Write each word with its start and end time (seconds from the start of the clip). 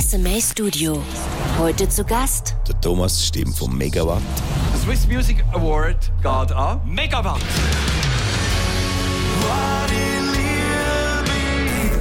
SMA 0.00 0.40
Studio. 0.40 1.02
Heute 1.58 1.86
zu 1.86 2.02
Gast 2.02 2.56
Der 2.66 2.80
Thomas 2.80 3.26
Stimm 3.26 3.52
vom 3.52 3.76
Megawatt. 3.76 4.22
Swiss 4.82 5.06
Music 5.06 5.44
Award 5.52 6.10
geht 6.22 6.52
an 6.52 6.80
Megawatt. 6.86 7.42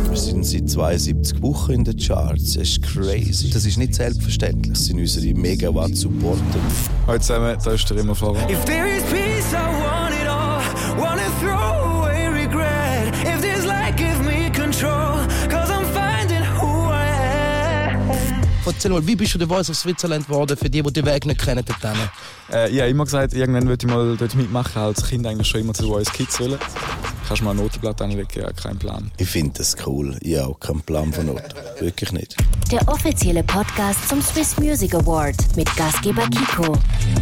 Wir 0.10 0.18
sind 0.18 0.46
seit 0.46 0.70
72 0.70 1.42
Wochen 1.42 1.72
in 1.74 1.84
den 1.84 1.98
Charts. 1.98 2.54
Das 2.54 2.64
ist 2.64 2.82
crazy. 2.82 3.50
Das 3.50 3.66
ist 3.66 3.78
nicht 3.78 3.96
selbstverständlich. 3.96 4.72
Das 4.72 4.86
sind 4.86 4.98
unsere 4.98 5.34
Megawatt-Supporter. 5.38 6.42
Hallo 7.08 7.20
zusammen, 7.20 7.58
da 7.62 7.72
ist 7.72 7.90
der 7.90 7.98
Remo. 7.98 8.14
If 8.14 8.64
there 8.66 8.88
is 8.88 9.04
peace, 9.04 9.52
I 9.52 9.68
want 9.68 10.16
it 10.16 10.28
all. 10.28 10.62
Wanna 10.98 11.30
throw 11.42 11.58
away 11.58 11.91
Erzähl 18.66 18.92
mal, 18.92 19.06
wie 19.06 19.16
bist 19.16 19.34
du 19.34 19.38
der 19.40 19.48
Voice 19.48 19.70
of 19.70 19.76
Switzerland 19.76 20.28
geworden, 20.28 20.56
für 20.58 20.70
die, 20.70 20.82
die 20.82 20.94
den 20.94 21.06
Weg 21.06 21.26
nicht 21.26 21.42
kennen? 21.44 21.64
Dort? 21.66 21.96
Äh, 22.52 22.70
ich 22.70 22.80
habe 22.80 22.90
immer 22.90 23.06
gesagt, 23.06 23.34
irgendwann 23.34 23.68
würde 23.68 23.86
ich 23.86 23.92
mal 23.92 24.16
dort 24.18 24.36
mitmachen. 24.36 24.82
Als 24.82 25.04
Kind 25.08 25.26
eigentlich 25.26 25.48
schon 25.48 25.62
immer 25.62 25.74
zu 25.74 25.88
Voice 25.88 26.12
Kids 26.12 26.40
wollen. 26.40 26.58
Kannst 27.28 27.42
du 27.42 27.46
mal 27.46 27.52
ein 27.52 27.58
Notenblatt 27.58 28.02
anlegen? 28.02 28.28
Ja, 28.36 28.52
kein 28.52 28.78
Plan. 28.78 29.10
Ich 29.18 29.30
finde 29.30 29.54
das 29.60 29.76
cool. 29.86 30.18
Ich 30.22 30.38
habe 30.38 30.50
auch 30.50 30.60
keinen 30.60 30.82
Plan 30.82 31.12
von 31.14 31.28
Noten. 31.28 31.54
Wirklich 31.80 32.12
nicht. 32.12 32.36
der 32.72 32.88
offizielle 32.88 33.44
Podcast 33.44 34.08
zum 34.10 34.22
Swiss 34.22 34.58
Music 34.58 34.94
Award 34.94 35.36
mit 35.56 35.74
Gastgeber 35.76 36.28
Kiko. 36.30 36.78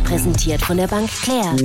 Präsentiert 0.06 0.62
von 0.62 0.78
der 0.78 0.88
Bank 0.88 1.10
Claire. 1.24 1.56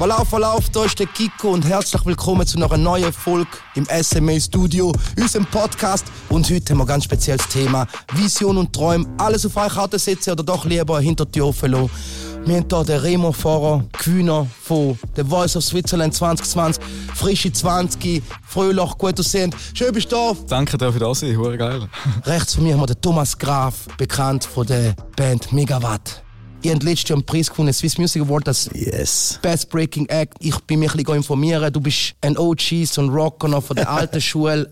Verlauf, 0.00 0.30
Verlauf, 0.30 0.70
da 0.70 0.86
ist 0.86 0.98
der 0.98 1.06
Kiko 1.08 1.50
und 1.50 1.66
herzlich 1.66 2.06
willkommen 2.06 2.46
zu 2.46 2.56
einer 2.56 2.74
neuen 2.78 3.12
Folge 3.12 3.50
im 3.74 3.84
SMA 3.84 4.40
Studio, 4.40 4.94
unserem 5.18 5.44
Podcast. 5.44 6.06
Und 6.30 6.48
heute 6.48 6.72
haben 6.72 6.78
wir 6.78 6.84
ein 6.84 6.88
ganz 6.88 7.04
spezielles 7.04 7.46
Thema: 7.48 7.86
Vision 8.14 8.56
und 8.56 8.72
Träume. 8.72 9.04
Alles 9.18 9.44
auf 9.44 9.58
eine 9.58 9.68
Karte 9.68 9.98
setzen 9.98 10.30
oder 10.30 10.42
doch 10.42 10.64
lieber 10.64 10.98
hinter 11.02 11.26
die 11.26 11.38
Tür 11.38 11.52
lassen. 11.68 11.90
Wir 12.46 12.56
haben 12.56 12.66
hier 12.66 12.84
den 12.84 12.98
Remo 12.98 13.30
Fahrer, 13.30 13.84
Gewinner 14.02 14.46
von 14.62 14.98
The 15.16 15.22
Voice 15.22 15.56
of 15.56 15.64
Switzerland 15.64 16.14
2020, 16.14 16.82
frische 17.14 17.52
20, 17.52 18.22
fröhlich, 18.48 18.90
gut 18.96 19.20
aussehend. 19.20 19.54
Schön 19.74 19.92
bist 19.92 20.10
du 20.10 20.16
da. 20.16 20.32
Danke 20.48 20.78
dir 20.78 20.94
für 20.94 20.98
das, 20.98 21.22
hure 21.22 21.58
geil. 21.58 21.90
Rechts 22.24 22.54
von 22.54 22.64
mir 22.64 22.72
haben 22.72 22.80
wir 22.80 22.86
den 22.86 23.02
Thomas 23.02 23.36
Graf, 23.36 23.86
bekannt 23.98 24.44
von 24.44 24.66
der 24.66 24.94
Band 25.14 25.52
Megawatt. 25.52 26.22
Ihr 26.62 26.72
habt 26.72 26.82
letztes 26.82 27.08
Jahr 27.08 27.16
einen 27.16 27.24
Preis 27.24 27.50
gewonnen, 27.50 27.72
Swiss 27.72 27.96
Music 27.96 28.22
Award, 28.22 28.48
als 28.48 28.68
Yes. 28.74 29.38
Best 29.40 29.70
Breaking 29.70 30.06
Act. 30.06 30.34
Ich 30.40 30.58
bin 30.60 30.80
mich 30.80 30.90
ein 30.92 30.98
bisschen 30.98 31.16
informieren. 31.16 31.72
Du 31.72 31.80
bist 31.80 32.14
ein 32.20 32.36
OG, 32.36 32.84
so 32.86 33.00
ein 33.00 33.08
Rocker 33.08 33.48
noch 33.48 33.64
von 33.64 33.76
der 33.76 33.90
alten 33.90 34.20
Schule. 34.20 34.70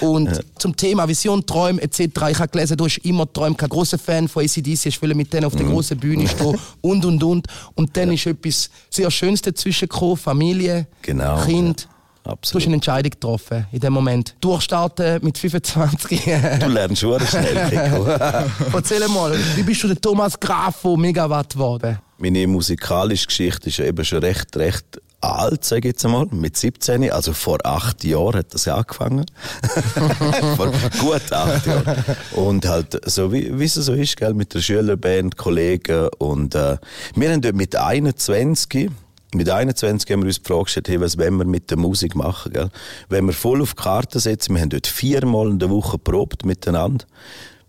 Und 0.00 0.40
zum 0.58 0.74
Thema 0.74 1.06
Vision, 1.06 1.44
Träume 1.44 1.82
etc. 1.82 2.00
Ich 2.30 2.38
habe 2.38 2.48
gelesen, 2.48 2.78
du 2.78 2.86
hast 2.86 2.96
immer 2.98 3.26
geträumt, 3.26 3.58
kein 3.58 3.68
großer 3.68 3.98
Fan 3.98 4.26
von 4.26 4.42
ACDC, 4.44 4.86
ich 4.86 5.02
will 5.02 5.14
mit 5.14 5.30
denen 5.34 5.44
auf 5.44 5.54
der 5.54 5.66
großen 5.66 5.98
Bühne 5.98 6.26
stehen 6.28 6.56
und 6.80 7.04
und 7.04 7.22
und. 7.22 7.46
Und 7.74 7.94
dann 7.94 8.10
ist 8.12 8.24
etwas 8.24 8.70
sehr 8.88 9.10
Schönes 9.10 9.42
dazwischen 9.42 9.88
gekommen, 9.88 10.16
Familie, 10.16 10.86
Genau, 11.02 11.44
Kind. 11.44 11.88
Ja. 12.26 12.32
Du 12.32 12.38
hast 12.38 12.38
Absolut. 12.38 12.66
eine 12.66 12.74
Entscheidung 12.76 13.10
getroffen 13.10 13.66
in 13.72 13.80
dem 13.80 13.92
Moment. 13.92 14.34
Durchstarten 14.40 15.24
mit 15.24 15.38
25. 15.38 16.24
Du 16.60 16.68
lernst 16.68 17.00
schon 17.00 17.20
schnell. 17.20 17.92
Erzähl 18.72 19.08
mal, 19.08 19.36
wie 19.54 19.62
bist 19.62 19.82
du 19.82 19.88
der 19.88 20.00
Thomas 20.00 20.38
Graf 20.38 20.76
von 20.76 21.00
Megawatt 21.00 21.52
geworden? 21.54 21.98
Meine 22.18 22.46
musikalische 22.46 23.26
Geschichte 23.26 23.68
ist 23.68 23.78
eben 23.78 24.04
schon 24.04 24.20
recht, 24.20 24.56
recht 24.56 25.00
alt, 25.20 25.64
sage 25.64 25.80
ich 25.80 25.94
jetzt 25.94 26.04
einmal, 26.04 26.26
mit 26.30 26.56
17, 26.56 27.10
also 27.10 27.32
vor 27.32 27.58
acht 27.64 28.04
Jahren 28.04 28.36
hat 28.36 28.54
das 28.54 28.64
ja 28.66 28.76
angefangen. 28.76 29.26
vor 30.56 30.72
gut 31.00 31.32
acht 31.32 31.66
Jahren. 31.66 32.04
Und 32.32 32.66
halt, 32.66 33.00
so 33.08 33.32
wie, 33.32 33.58
wie 33.58 33.64
es 33.64 33.74
so 33.74 33.92
ist, 33.92 34.16
gell, 34.16 34.34
mit 34.34 34.54
der 34.54 34.60
Schülerband, 34.60 35.36
Kollegen 35.36 36.08
und 36.18 36.54
äh, 36.54 36.76
wir 37.14 37.30
haben 37.30 37.40
dort 37.40 37.56
mit 37.56 37.76
21 37.76 38.90
mit 39.36 39.48
21 39.48 40.10
haben 40.10 40.22
wir 40.22 40.26
uns 40.26 40.42
die 40.42 40.48
Frage 40.48 40.64
gestellt, 40.64 40.88
hey, 40.88 41.00
was 41.00 41.18
wollen 41.18 41.36
wir 41.36 41.44
mit 41.44 41.70
der 41.70 41.78
Musik 41.78 42.14
machen? 42.14 42.52
Gell? 42.52 42.70
Wenn 43.08 43.26
wir 43.26 43.32
voll 43.32 43.62
auf 43.62 43.74
die 43.74 43.82
Karte 43.82 44.20
setzen, 44.20 44.54
wir 44.54 44.62
haben 44.62 44.70
dort 44.70 44.86
viermal 44.86 45.48
in 45.48 45.58
der 45.58 45.70
Woche 45.70 45.98
probt 45.98 46.44
miteinander 46.44 47.06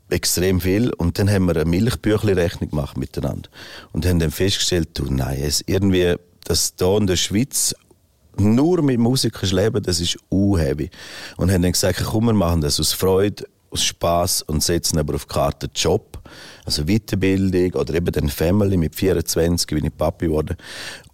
extrem 0.09 0.61
viel. 0.61 0.91
Und 0.93 1.19
dann 1.19 1.29
haben 1.29 1.45
wir 1.45 1.55
eine 1.55 1.65
Milchbüchli-Rechnung 1.65 2.69
gemacht 2.69 2.97
miteinander. 2.97 3.49
Und 3.91 4.05
haben 4.05 4.19
dann 4.19 4.31
festgestellt, 4.31 4.89
du, 4.93 5.05
nein, 5.05 5.39
es 5.41 5.63
irgendwie, 5.65 6.15
das 6.45 6.73
hier 6.77 6.97
in 6.97 7.07
der 7.07 7.15
Schweiz 7.15 7.75
nur 8.39 8.81
mit 8.81 8.99
Musik 8.99 9.33
kannst 9.33 9.53
leben, 9.53 9.81
das 9.81 9.99
ist 9.99 10.17
unheavy. 10.29 10.89
Und 11.37 11.51
haben 11.51 11.61
dann 11.61 11.71
gesagt, 11.71 12.03
komm, 12.05 12.25
wir 12.25 12.33
machen 12.33 12.61
das 12.61 12.79
aus 12.79 12.93
Freude, 12.93 13.45
aus 13.71 13.83
Spaß 13.83 14.43
und 14.43 14.63
setzen 14.63 14.99
aber 14.99 15.15
auf 15.15 15.25
die 15.25 15.33
Karte 15.33 15.69
Job, 15.73 16.21
also 16.63 16.85
Weiterbildung 16.85 17.73
oder 17.81 17.95
eben 17.95 18.11
dann 18.11 18.29
Family 18.29 18.77
mit 18.77 18.95
24, 18.95 19.67
bin 19.67 19.85
ich 19.85 19.97
Papi 19.97 20.27
geworden. 20.27 20.55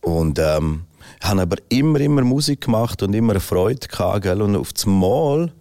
Und 0.03 0.37
ähm, 0.37 0.83
haben 1.21 1.39
aber 1.39 1.57
immer, 1.69 1.99
immer 1.99 2.21
Musik 2.21 2.61
gemacht 2.61 3.01
und 3.01 3.13
immer 3.13 3.33
eine 3.33 3.39
Freude 3.39 3.87
gehabt, 3.87 4.21
gell? 4.23 4.41
Und 4.41 4.55
auf 4.55 4.73
das 4.73 4.85
Mal 4.85 5.51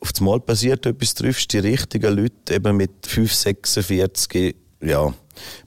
auf 0.00 0.12
das 0.12 0.20
Mal 0.20 0.40
passiert 0.40 0.86
etwas, 0.86 1.14
triffst 1.14 1.52
die 1.52 1.58
richtigen 1.58 2.14
Leute, 2.14 2.54
eben 2.54 2.76
mit 2.76 2.90
5, 3.06 3.32
46, 3.32 4.54
ja, 4.82 5.12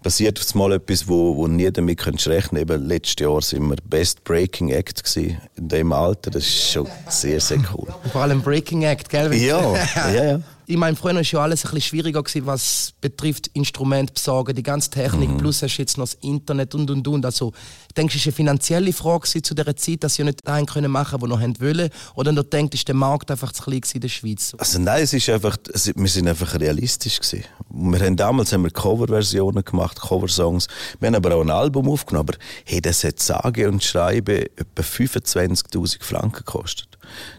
passiert 0.02 0.38
auf 0.38 0.46
das 0.46 0.56
Mal 0.56 0.74
etwas, 0.74 1.08
wo, 1.08 1.36
wo 1.36 1.48
nie 1.48 1.70
damit 1.72 2.00
könntest 2.00 2.28
rechnen. 2.28 2.62
Eben 2.62 2.86
letztes 2.86 3.16
Jahr 3.20 3.42
sind 3.42 3.68
wir 3.68 3.78
Best 3.84 4.24
Breaking 4.24 4.70
Act 4.70 5.04
gewesen, 5.04 5.38
in 5.56 5.68
dem 5.68 5.92
Alter, 5.92 6.32
das 6.32 6.44
ist 6.44 6.72
schon 6.72 6.88
sehr, 7.08 7.40
sehr 7.40 7.60
cool. 7.74 7.88
Vor 8.12 8.22
allem 8.22 8.42
Breaking 8.42 8.84
Act, 8.84 9.10
gell? 9.10 9.34
Ja, 9.34 9.76
ja, 9.96 10.12
ja. 10.14 10.42
Ich 10.68 10.78
meine, 10.78 10.96
früher 10.96 11.16
war 11.16 11.22
ja 11.24 11.40
alles 11.40 11.66
ein 11.66 11.72
bisschen 11.72 11.82
schwieriger, 11.82 12.22
gewesen, 12.22 12.46
was 12.46 12.94
betrifft 13.02 13.48
Instrument 13.54 14.14
besorgen, 14.14 14.56
die 14.56 14.62
ganze 14.62 14.92
Technik, 14.92 15.36
plus 15.40 15.64
hast 15.64 15.78
du 15.78 15.82
jetzt 15.82 15.98
noch 15.98 16.06
das 16.06 16.14
Internet 16.22 16.76
und 16.76 16.92
und 16.92 17.08
und. 17.08 17.26
Also, 17.26 17.54
denke, 18.00 18.18
es 18.18 18.26
war 18.26 18.30
eine 18.30 18.36
finanzielle 18.36 18.94
Frage 18.94 19.28
zu 19.28 19.54
dieser 19.54 19.76
Zeit, 19.76 20.04
dass 20.04 20.16
sie 20.16 20.24
nicht 20.24 20.48
einen 20.48 20.66
können 20.66 20.92
machen 20.92 21.20
können, 21.20 21.24
die 21.24 21.30
noch 21.30 21.42
haben 21.42 21.60
wollen. 21.60 21.90
Oder 22.16 22.34
du 22.34 22.44
denkst, 22.44 22.76
ist 22.76 22.88
der 22.88 22.96
Markt 22.96 23.30
einfach 23.32 23.52
zu 23.52 23.64
klein 23.64 23.82
in 23.94 24.02
der 24.02 24.08
Schweiz. 24.10 24.54
Also 24.58 24.80
nein, 24.80 25.04
es 25.04 25.14
ist 25.14 25.30
einfach, 25.30 25.58
es- 25.74 25.92
wir 25.96 26.08
sind 26.08 26.28
einfach 26.28 26.60
realistisch 26.60 27.20
gewesen. 27.20 27.44
Wir 27.70 28.00
haben 28.00 28.16
damals 28.16 28.52
haben 28.54 28.64
wir 28.64 28.72
Coverversionen 28.72 29.64
gemacht, 29.64 30.00
Coversongs. 30.02 30.68
Wir 31.00 31.08
haben 31.08 31.16
aber 31.16 31.36
auch 31.36 31.42
ein 31.42 31.50
Album 31.52 31.90
aufgenommen. 31.90 32.30
Aber 32.30 32.38
hey, 32.66 32.82
das 32.82 33.04
hat 33.04 33.20
sage 33.20 33.68
und 33.70 33.84
schreibe 33.84 34.46
etwa 34.58 34.82
25.000 34.82 36.04
Franken 36.04 36.38
gekostet. 36.46 36.88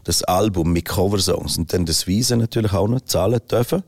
Das 0.04 0.22
Album 0.24 0.72
mit 0.72 0.84
Coversongs 0.86 1.56
und 1.58 1.72
dann 1.72 1.86
das 1.86 2.06
Wiese 2.06 2.36
natürlich 2.36 2.72
auch 2.72 2.88
noch 2.88 3.00
zahlen 3.02 3.40
dürfen 3.50 3.82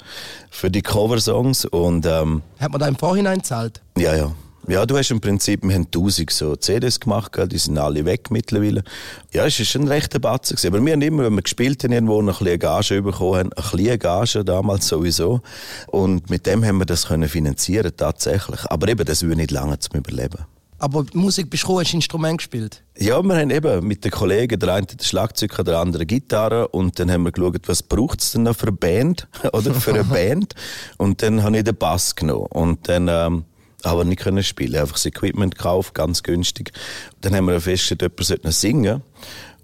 für 0.51 0.71
die 0.71 0.83
Coversongs 0.83 1.65
und 1.65 2.07
ähm, 2.07 2.43
Hat 2.59 2.71
man 2.71 2.81
da 2.81 2.87
im 2.89 2.97
Vorhinein 2.97 3.39
gezahlt? 3.39 3.81
ja, 3.97 4.15
ja. 4.15 4.33
Ja, 4.69 4.87
du 4.87 4.97
hast 4.97 5.11
im 5.11 5.21
Prinzip, 5.21 5.63
wir 5.65 5.75
haben 5.75 5.87
1000 5.87 6.31
so 6.31 6.55
CDs 6.55 7.01
gemacht, 7.01 7.33
die 7.51 7.59
sind 7.59 7.79
alle 7.79 8.05
weg 8.05 8.31
mittlerweile. 8.31 8.85
Ja, 9.33 9.45
es 9.45 9.59
ist 9.59 9.71
schon 9.71 9.83
ein 9.83 9.89
rechter 9.89 10.21
Batzen 10.21 10.55
gewesen. 10.57 10.75
Aber 10.75 10.87
wir 10.87 10.93
haben 10.93 11.03
immer, 11.03 11.25
wenn 11.25 11.35
wir 11.35 11.43
gespielt 11.43 11.83
haben, 11.83 11.93
irgendwo 11.93 12.23
noch 12.23 12.41
ein 12.41 12.45
bisschen 12.45 12.61
Gage 12.61 13.03
bekommen 13.03 13.39
haben, 13.39 13.53
ein 13.53 13.77
bisschen 13.77 13.99
Gage 13.99 14.45
damals 14.45 14.87
sowieso. 14.87 15.41
Und 15.89 16.31
mit 16.31 16.47
dem 16.47 16.65
haben 16.65 16.79
wir 16.79 16.87
das 16.87 17.09
können 17.09 17.29
finanzieren, 17.29 17.93
tatsächlich. 17.97 18.61
Aber 18.67 18.87
eben, 18.87 19.05
das 19.05 19.23
würde 19.23 19.37
nicht 19.37 19.51
lange 19.51 19.79
zum 19.81 19.99
Überleben. 19.99 20.47
Aber 20.83 21.07
Musik 21.13 21.49
bist 21.49 21.63
du 21.63 21.79
hast 21.79 21.95
Instrument 21.95 22.39
gespielt? 22.39 22.83
Ja, 22.99 23.23
wir 23.23 23.37
haben 23.37 23.51
eben 23.51 23.87
mit 23.87 24.05
den 24.05 24.11
Kollegen, 24.11 24.59
der 24.59 24.75
eine 24.75 24.87
hat 24.87 25.05
Schlagzeug, 25.05 25.65
der 25.65 25.79
andere 25.79 26.05
Gitarre 26.07 26.67
und 26.69 26.99
dann 26.99 27.09
haben 27.09 27.23
wir 27.23 27.31
geschaut, 27.31 27.69
was 27.69 27.85
braucht 27.85 28.21
es 28.21 28.33
denn 28.33 28.43
noch 28.43 28.57
für 28.57 28.67
eine 28.67 28.73
Band 28.77 29.29
oder 29.53 29.73
für 29.75 29.95
eine 29.95 30.03
Band 30.13 30.57
und 30.99 31.23
dann 31.23 31.45
habe 31.45 31.59
ich 31.59 31.63
den 31.63 31.77
Bass 31.77 32.17
genommen 32.17 32.47
und 32.51 32.89
dann 32.89 33.07
ähm, 33.09 33.45
aber 33.83 34.05
nicht 34.05 34.21
können 34.21 34.43
spielen, 34.43 34.77
einfach 34.77 34.95
das 34.95 35.07
Equipment 35.07 35.57
gekauft, 35.57 35.95
ganz 35.95 36.23
günstig. 36.23 36.73
Dann 37.21 37.35
haben 37.35 37.47
wir 37.47 37.61
festgestellt, 37.61 38.03
jemand 38.03 38.25
sollte 38.25 38.47
noch 38.47 38.53
singen 38.53 39.03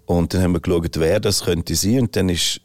und 0.05 0.33
dann 0.33 0.41
haben 0.41 0.53
wir 0.53 0.59
geschaut, 0.59 0.99
wer 0.99 1.19
das 1.19 1.43
könnte 1.43 1.75
sein 1.75 2.01
und 2.01 2.15
dann 2.15 2.29
ist 2.29 2.61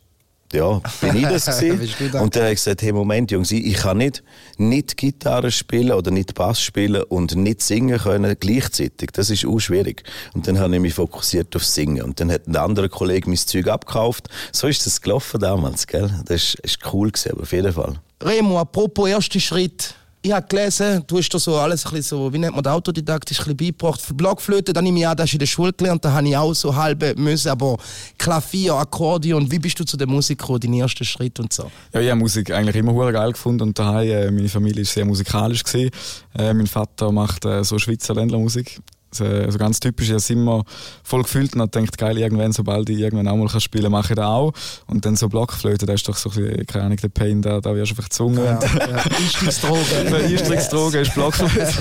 ja, 0.54 0.80
bin 1.00 1.16
ich 1.16 1.24
das 1.24 1.46
gewesen. 1.58 2.20
Und 2.20 2.36
dann 2.36 2.44
habe 2.44 2.52
ich 2.52 2.58
gesagt, 2.58 2.82
hey, 2.82 2.92
Moment, 2.92 3.30
Jungs, 3.30 3.50
ich 3.50 3.74
kann 3.74 3.98
nicht, 3.98 4.22
nicht 4.56 4.96
Gitarre 4.96 5.50
spielen 5.50 5.92
oder 5.92 6.10
nicht 6.10 6.34
Bass 6.34 6.60
spielen 6.60 7.02
und 7.02 7.34
nicht 7.34 7.60
singen 7.60 7.98
können 7.98 8.36
gleichzeitig. 8.38 9.10
Das 9.12 9.30
ist 9.30 9.44
auch 9.44 9.58
schwierig. 9.58 10.04
Und 10.34 10.46
dann 10.46 10.58
habe 10.58 10.74
ich 10.76 10.80
mich 10.80 10.94
fokussiert 10.94 11.54
auf 11.56 11.64
Singen. 11.64 12.02
Und 12.02 12.20
dann 12.20 12.30
hat 12.30 12.46
ein 12.46 12.56
anderer 12.56 12.88
Kollege 12.88 13.28
mein 13.28 13.36
Zeug 13.36 13.66
abgekauft. 13.66 14.28
So 14.52 14.68
ist 14.68 14.86
das 14.86 15.00
gelaufen 15.00 15.40
damals, 15.40 15.86
gell? 15.86 16.10
Das 16.24 16.36
ist, 16.36 16.54
ist 16.60 16.78
cool 16.92 17.10
gewesen, 17.10 17.32
aber 17.32 17.42
auf 17.42 17.52
jeden 17.52 17.72
Fall. 17.72 17.94
Remo, 18.22 18.58
apropos 18.60 19.08
erster 19.08 19.40
Schritt. 19.40 19.96
Ich 20.26 20.32
habe 20.32 20.46
gelesen, 20.46 21.04
du 21.06 21.18
hast 21.18 21.28
da 21.28 21.38
so 21.38 21.54
alles 21.56 21.84
ein 21.84 21.92
bisschen 21.92 22.16
so, 22.16 22.32
wie 22.32 22.38
nennt 22.38 22.54
man 22.54 22.64
das, 22.64 22.72
autodidaktisch 22.72 23.40
ein 23.40 23.54
bisschen 23.54 23.56
beigebracht. 23.58 24.00
Für 24.00 24.14
Blockflöte, 24.14 24.72
dann 24.72 24.84
nehme 24.84 25.00
ich 25.00 25.06
an, 25.06 25.14
das 25.14 25.26
hast 25.26 25.34
in 25.34 25.38
der 25.38 25.44
Schule 25.44 25.74
gelernt, 25.74 26.02
da 26.02 26.12
habe 26.12 26.26
ich 26.26 26.34
auch 26.34 26.54
so 26.54 26.74
halbe 26.74 27.14
müssen, 27.18 27.50
aber 27.50 27.76
Klavier, 28.16 28.74
Akkordeon, 28.74 29.50
wie 29.50 29.58
bist 29.58 29.78
du 29.78 29.84
zu 29.84 29.98
der 29.98 30.06
Musik 30.06 30.38
gekommen, 30.38 30.60
dein 30.60 30.72
erster 30.72 31.04
Schritt 31.04 31.38
und 31.40 31.52
so? 31.52 31.70
Ja, 31.92 32.00
ich 32.00 32.08
habe 32.08 32.18
Musik 32.18 32.50
eigentlich 32.52 32.76
immer 32.76 32.94
hure 32.94 33.12
geil 33.12 33.32
gefunden 33.32 33.64
und 33.64 33.78
daheim, 33.78 34.08
äh, 34.08 34.30
meine 34.30 34.48
Familie 34.48 34.80
ist 34.80 34.94
sehr 34.94 35.04
musikalisch 35.04 35.62
gewesen. 35.62 35.90
Äh, 36.38 36.54
mein 36.54 36.68
Vater 36.68 37.12
macht 37.12 37.44
äh, 37.44 37.62
so 37.62 37.78
Schweizer 37.78 38.14
Ländlermusik. 38.14 38.80
So, 39.14 39.24
also 39.24 39.58
ganz 39.58 39.80
typisch, 39.80 40.10
ich 40.10 40.14
habe 40.14 40.32
immer 40.32 40.64
voll 41.02 41.22
gefühlt 41.22 41.54
und 41.54 41.60
habe 41.60 41.70
gedacht, 41.70 41.98
geil, 41.98 42.18
irgendwann, 42.18 42.52
sobald 42.52 42.88
ich 42.90 42.98
irgendwann 42.98 43.28
auch 43.28 43.36
mal 43.36 43.48
kann 43.48 43.60
spielen 43.60 43.84
kann, 43.84 43.92
mache 43.92 44.12
ich 44.12 44.16
das 44.16 44.24
auch. 44.24 44.52
Und 44.86 45.04
dann 45.06 45.16
so 45.16 45.28
Blockflöte, 45.28 45.86
das 45.86 45.96
ist 45.96 46.08
doch 46.08 46.16
so 46.16 46.30
ein 46.30 46.36
bisschen, 46.36 46.66
keine 46.66 46.84
Ahnung, 46.86 46.98
der 46.98 47.08
Pain, 47.08 47.42
da, 47.42 47.60
da 47.60 47.74
wirst 47.74 47.90
du 47.90 47.94
einfach 47.94 48.04
gezwungen. 48.04 48.44
Ja, 48.44 48.58
ja. 48.60 49.04
Einstiegsdroge. 49.16 49.80
Einstiegsdroge 50.24 50.98
ist 51.00 51.14
Blockflöte. 51.14 51.72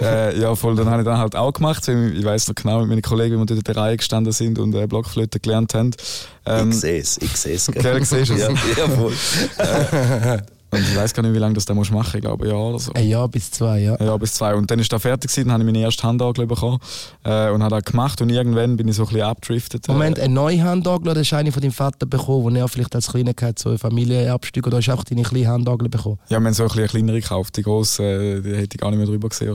äh, 0.00 0.40
ja, 0.40 0.54
voll, 0.54 0.76
dann 0.76 0.88
habe 0.88 1.02
ich 1.02 1.06
dann 1.06 1.18
halt 1.18 1.36
auch 1.36 1.52
gemacht. 1.52 1.86
Ich 1.88 2.24
weiß 2.24 2.48
noch 2.48 2.54
genau 2.54 2.80
mit 2.80 2.88
meinen 2.88 3.02
Kollegen, 3.02 3.36
wie 3.36 3.38
wir 3.40 3.46
dort 3.46 3.58
in 3.58 3.64
der 3.64 3.76
Reihe 3.76 3.96
gestanden 3.96 4.32
sind 4.32 4.58
und 4.58 4.74
äh, 4.74 4.86
Blockflöte 4.86 5.40
gelernt 5.40 5.74
haben. 5.74 5.90
Ähm, 6.46 6.70
ich 6.70 6.80
sehe 6.80 7.00
es, 7.00 7.18
ich 7.18 7.36
sehe 7.36 7.56
es. 7.56 7.66
Gell, 7.66 8.04
siehst 8.04 8.30
du 8.30 8.34
es? 8.34 8.40
Ja, 8.40 8.48
ja, 8.50 8.88
voll. 8.88 9.12
Und 10.74 10.80
ich 10.82 10.96
weiß 10.96 11.14
gar 11.14 11.22
nicht, 11.22 11.34
wie 11.34 11.38
lange 11.38 11.54
das 11.54 11.68
musst 11.68 11.90
du 11.90 11.94
machen, 11.94 12.16
ich 12.16 12.22
glaube, 12.22 12.44
ein 12.44 12.50
Jahr 12.50 12.60
oder 12.60 12.78
so. 12.78 12.92
Ein 12.92 13.08
Jahr 13.08 13.28
bis 13.28 13.50
zwei, 13.50 13.80
ja. 13.80 13.96
Ja, 14.02 14.16
bis 14.16 14.34
zwei. 14.34 14.54
Und 14.54 14.70
dann 14.70 14.78
ist 14.78 14.92
da 14.92 14.98
fertig 14.98 15.30
gewesen, 15.30 15.48
dann 15.48 15.54
habe 15.54 15.64
ich 15.64 15.72
meine 15.72 15.84
erste 15.84 16.02
Handangel 16.04 16.46
bekommen 16.46 16.78
äh, 17.24 17.50
und 17.50 17.62
habe 17.62 17.76
das 17.80 17.84
gemacht 17.84 18.20
und 18.20 18.30
irgendwann 18.30 18.76
bin 18.76 18.88
ich 18.88 18.96
so 18.96 19.02
ein 19.02 19.08
bisschen 19.08 19.22
abgedriftet. 19.22 19.88
Moment, 19.88 20.18
Äh, 20.18 20.22
eine 20.22 20.34
neue 20.34 20.62
Handagel, 20.62 21.14
das 21.14 21.22
ist 21.22 21.32
eine 21.32 21.52
von 21.52 21.62
deinem 21.62 21.72
Vater 21.72 22.06
bekommen, 22.06 22.54
die 22.54 22.60
er 22.60 22.68
vielleicht 22.68 22.94
als 22.94 23.08
Kleiner 23.08 23.32
hatte, 23.40 23.62
so 23.62 23.70
ein 23.70 23.78
Familienabstück, 23.78 24.66
oder 24.66 24.78
hast 24.78 24.86
du 24.88 24.92
auch 24.92 25.04
deine 25.04 25.22
kleine 25.22 25.48
Handagel 25.48 25.88
bekommen? 25.88 26.18
ja, 26.28 26.38
wir 26.38 26.46
haben 26.46 26.54
so 26.54 26.62
ein 26.64 26.66
bisschen 26.68 26.80
eine 26.80 26.88
kleinere 26.88 27.20
gekauft. 27.20 27.56
Die 27.56 27.62
grosse, 27.62 28.02
äh, 28.04 28.40
die 28.40 28.54
hätte 28.54 28.76
ich 28.76 28.80
gar 28.80 28.90
nicht 28.90 28.98
mehr 28.98 29.06
drüber 29.06 29.28
gesehen. 29.28 29.54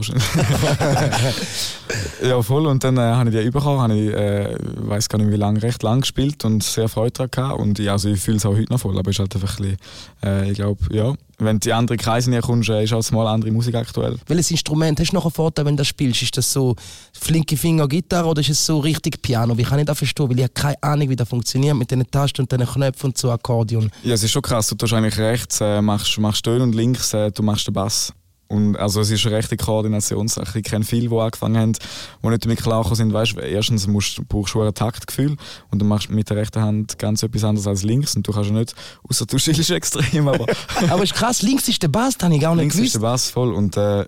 ja, 2.22 2.42
voll. 2.42 2.66
Und 2.66 2.84
dann 2.84 2.96
äh, 2.96 3.00
habe 3.00 3.30
ich 3.30 3.44
die 3.44 3.50
bekommen, 3.50 3.80
habe 3.80 3.94
ich, 3.94 4.12
äh, 4.12 4.56
weiß 4.60 5.08
gar 5.08 5.18
nicht 5.18 5.30
wie 5.30 5.36
lange, 5.36 5.62
recht 5.62 5.82
lang 5.82 6.00
gespielt 6.00 6.44
und 6.44 6.62
sehr 6.62 6.88
Freude 6.88 7.12
daran 7.12 7.30
gehabt. 7.30 7.60
Und 7.60 7.78
ja, 7.78 7.92
also 7.92 8.08
ich 8.08 8.20
fühle 8.20 8.36
es 8.36 8.46
auch 8.46 8.54
heute 8.54 8.70
noch 8.72 8.80
voll, 8.80 8.98
aber 8.98 9.10
es 9.10 9.16
ist 9.16 9.20
halt 9.20 9.34
einfach 9.34 9.58
ein 9.58 9.76
bisschen, 9.76 9.76
äh, 10.24 10.50
ich 10.50 10.54
glaube, 10.56 10.80
ja, 10.90 11.09
wenn 11.38 11.58
du 11.58 11.68
in 11.68 11.74
andere 11.74 11.96
Kreise 11.96 12.30
näher 12.30 12.42
kommst, 12.42 12.68
äh, 12.68 12.84
ist 12.84 12.92
auch 12.92 13.10
mal 13.12 13.26
andere 13.26 13.50
Musik 13.50 13.74
aktuell. 13.74 14.16
Welches 14.26 14.50
Instrument 14.50 14.98
hast 15.00 15.10
du 15.10 15.16
noch 15.16 15.24
einen 15.24 15.32
Vorteil, 15.32 15.64
wenn 15.64 15.76
du 15.76 15.80
das 15.80 15.88
spielst? 15.88 16.22
Ist 16.22 16.36
das 16.36 16.52
so 16.52 16.76
flinke 17.12 17.56
Finger 17.56 17.88
Gitarre 17.88 18.28
oder 18.28 18.40
ist 18.40 18.50
es 18.50 18.64
so 18.64 18.78
richtig 18.78 19.20
Piano? 19.22 19.56
Wie 19.56 19.62
kann 19.62 19.78
ich 19.78 19.86
das 19.86 19.98
verstehen? 19.98 20.28
Weil 20.28 20.38
ich 20.38 20.44
habe 20.44 20.52
keine 20.52 20.82
Ahnung, 20.82 21.08
wie 21.08 21.16
das 21.16 21.28
funktioniert 21.28 21.76
mit 21.76 21.90
den 21.90 22.08
Tasten 22.10 22.42
und 22.42 22.52
den 22.52 22.66
Knöpfen 22.66 23.10
und 23.10 23.18
so 23.18 23.30
Akkordeon. 23.30 23.90
Ja, 24.02 24.14
es 24.14 24.22
ist 24.22 24.30
schon 24.30 24.42
krass. 24.42 24.68
Du 24.68 24.74
tust 24.74 24.92
eigentlich 24.92 25.18
rechts, 25.18 25.60
äh, 25.60 25.80
machst, 25.80 26.18
machst 26.18 26.44
Töne 26.44 26.62
und 26.62 26.74
links, 26.74 27.14
äh, 27.14 27.30
du 27.30 27.42
machst 27.42 27.66
den 27.66 27.74
Bass. 27.74 28.12
Und 28.50 28.76
also 28.76 29.00
es 29.00 29.12
ist 29.12 29.24
eine 29.26 29.36
rechte 29.36 29.56
Koordinationssache. 29.56 30.58
Ich 30.58 30.64
kenne 30.64 30.84
viele, 30.84 31.08
die 31.08 31.16
angefangen 31.16 31.56
haben, 31.56 31.72
die 31.72 32.28
nicht 32.28 32.44
damit 32.44 32.60
klargekommen 32.60 32.96
sind. 32.96 33.12
Weißt, 33.12 33.36
erstens 33.38 33.86
musst, 33.86 34.20
brauchst 34.28 34.54
du 34.54 34.60
ein 34.60 34.74
Taktgefühl 34.74 35.36
und 35.70 35.78
du 35.78 35.84
machst 35.84 36.10
mit 36.10 36.28
der 36.28 36.36
rechten 36.36 36.60
Hand 36.60 36.98
ganz 36.98 37.22
etwas 37.22 37.44
anderes 37.44 37.68
als 37.68 37.84
links 37.84 38.16
und 38.16 38.26
du 38.26 38.32
kannst 38.32 38.50
ja 38.50 38.56
nicht, 38.56 38.74
außer 39.08 39.24
du 39.26 39.38
schillst 39.38 39.70
extrem, 39.70 40.26
aber 40.26 40.46
Aber 40.88 41.04
ist 41.04 41.14
krass, 41.14 41.42
links 41.42 41.68
ist 41.68 41.80
der 41.80 41.88
Bass, 41.88 42.18
das 42.18 42.24
habe 42.24 42.34
ich 42.34 42.40
gar 42.40 42.56
nicht 42.56 42.62
links 42.62 42.74
ist 42.74 42.80
gewusst. 42.80 42.94
der 42.96 43.00
Bass 43.00 43.30
voll 43.30 43.52
und 43.54 43.76
äh, 43.76 44.06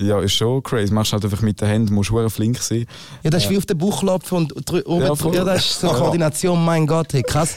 ja, 0.00 0.20
ist 0.20 0.34
schon 0.34 0.62
crazy. 0.62 0.94
Machst 0.94 1.12
halt 1.12 1.24
einfach 1.24 1.42
mit 1.42 1.60
den 1.60 1.68
Händen, 1.68 1.92
musst 1.92 2.10
du 2.10 2.28
flink 2.28 2.58
sein. 2.58 2.86
Ja, 3.24 3.30
das 3.30 3.44
ist 3.44 3.50
wie 3.50 3.58
auf 3.58 3.66
den 3.66 3.76
Bauch 3.76 4.00
klopfen 4.00 4.38
und 4.38 4.86
oben 4.86 5.02
Ja, 5.02 5.32
ja, 5.32 5.44
das 5.44 5.66
ist 5.66 5.80
so 5.80 5.88
Koordination, 5.92 6.64
mein 6.64 6.86
Gott, 6.86 7.12
hey, 7.12 7.22
krass. 7.22 7.56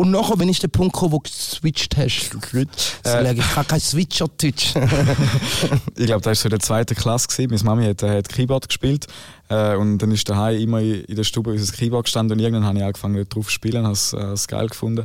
Und 0.00 0.12
nachher, 0.12 0.38
wenn 0.38 0.48
ist 0.48 0.62
der 0.62 0.68
Punkt 0.68 0.92
gekommen, 0.92 1.10
wo 1.10 1.16
du 1.16 1.22
geswitcht 1.22 1.96
hast? 1.96 2.30
Äh. 2.54 3.34
ich 3.34 3.56
habe 3.56 3.66
kein 3.66 3.80
Switcher-Touch. 3.80 4.74
Ich 5.96 6.06
glaube, 6.06 6.22
das 6.22 6.26
war 6.26 6.34
so 6.36 6.46
in 6.46 6.50
der 6.50 6.60
zweiten 6.60 6.94
Klasse. 6.94 7.26
Gewesen. 7.26 7.50
Meine 7.50 7.64
Mami 7.64 7.84
hat, 7.86 8.04
äh, 8.04 8.18
hat 8.18 8.28
Keyboard 8.28 8.68
gespielt 8.68 9.08
äh, 9.48 9.74
und 9.74 9.98
dann 9.98 10.12
ist 10.12 10.28
daheim 10.28 10.60
immer 10.60 10.80
in 10.80 11.16
der 11.16 11.24
Stube 11.24 11.50
unser 11.50 11.72
Keyboard 11.72 12.04
gestanden 12.04 12.38
und 12.38 12.44
irgendwann 12.44 12.64
habe 12.64 12.78
ich 12.78 12.84
angefangen 12.84 13.28
drauf 13.28 13.46
zu 13.46 13.50
spielen, 13.50 13.82
habe 13.82 13.94
es 13.94 14.12
äh, 14.12 14.18
es 14.18 14.46
geil 14.46 14.68
gefunden. 14.68 15.00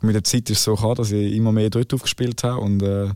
Und 0.00 0.06
mit 0.06 0.14
der 0.14 0.22
Zeit 0.22 0.48
ist 0.50 0.58
es 0.58 0.64
so 0.64 0.76
gekommen, 0.76 0.94
dass 0.94 1.10
ich 1.10 1.34
immer 1.34 1.50
mehr 1.50 1.68
dort 1.68 1.92
aufgespielt 1.92 2.44
habe 2.44 2.60
und 2.60 2.80
äh, 2.80 3.08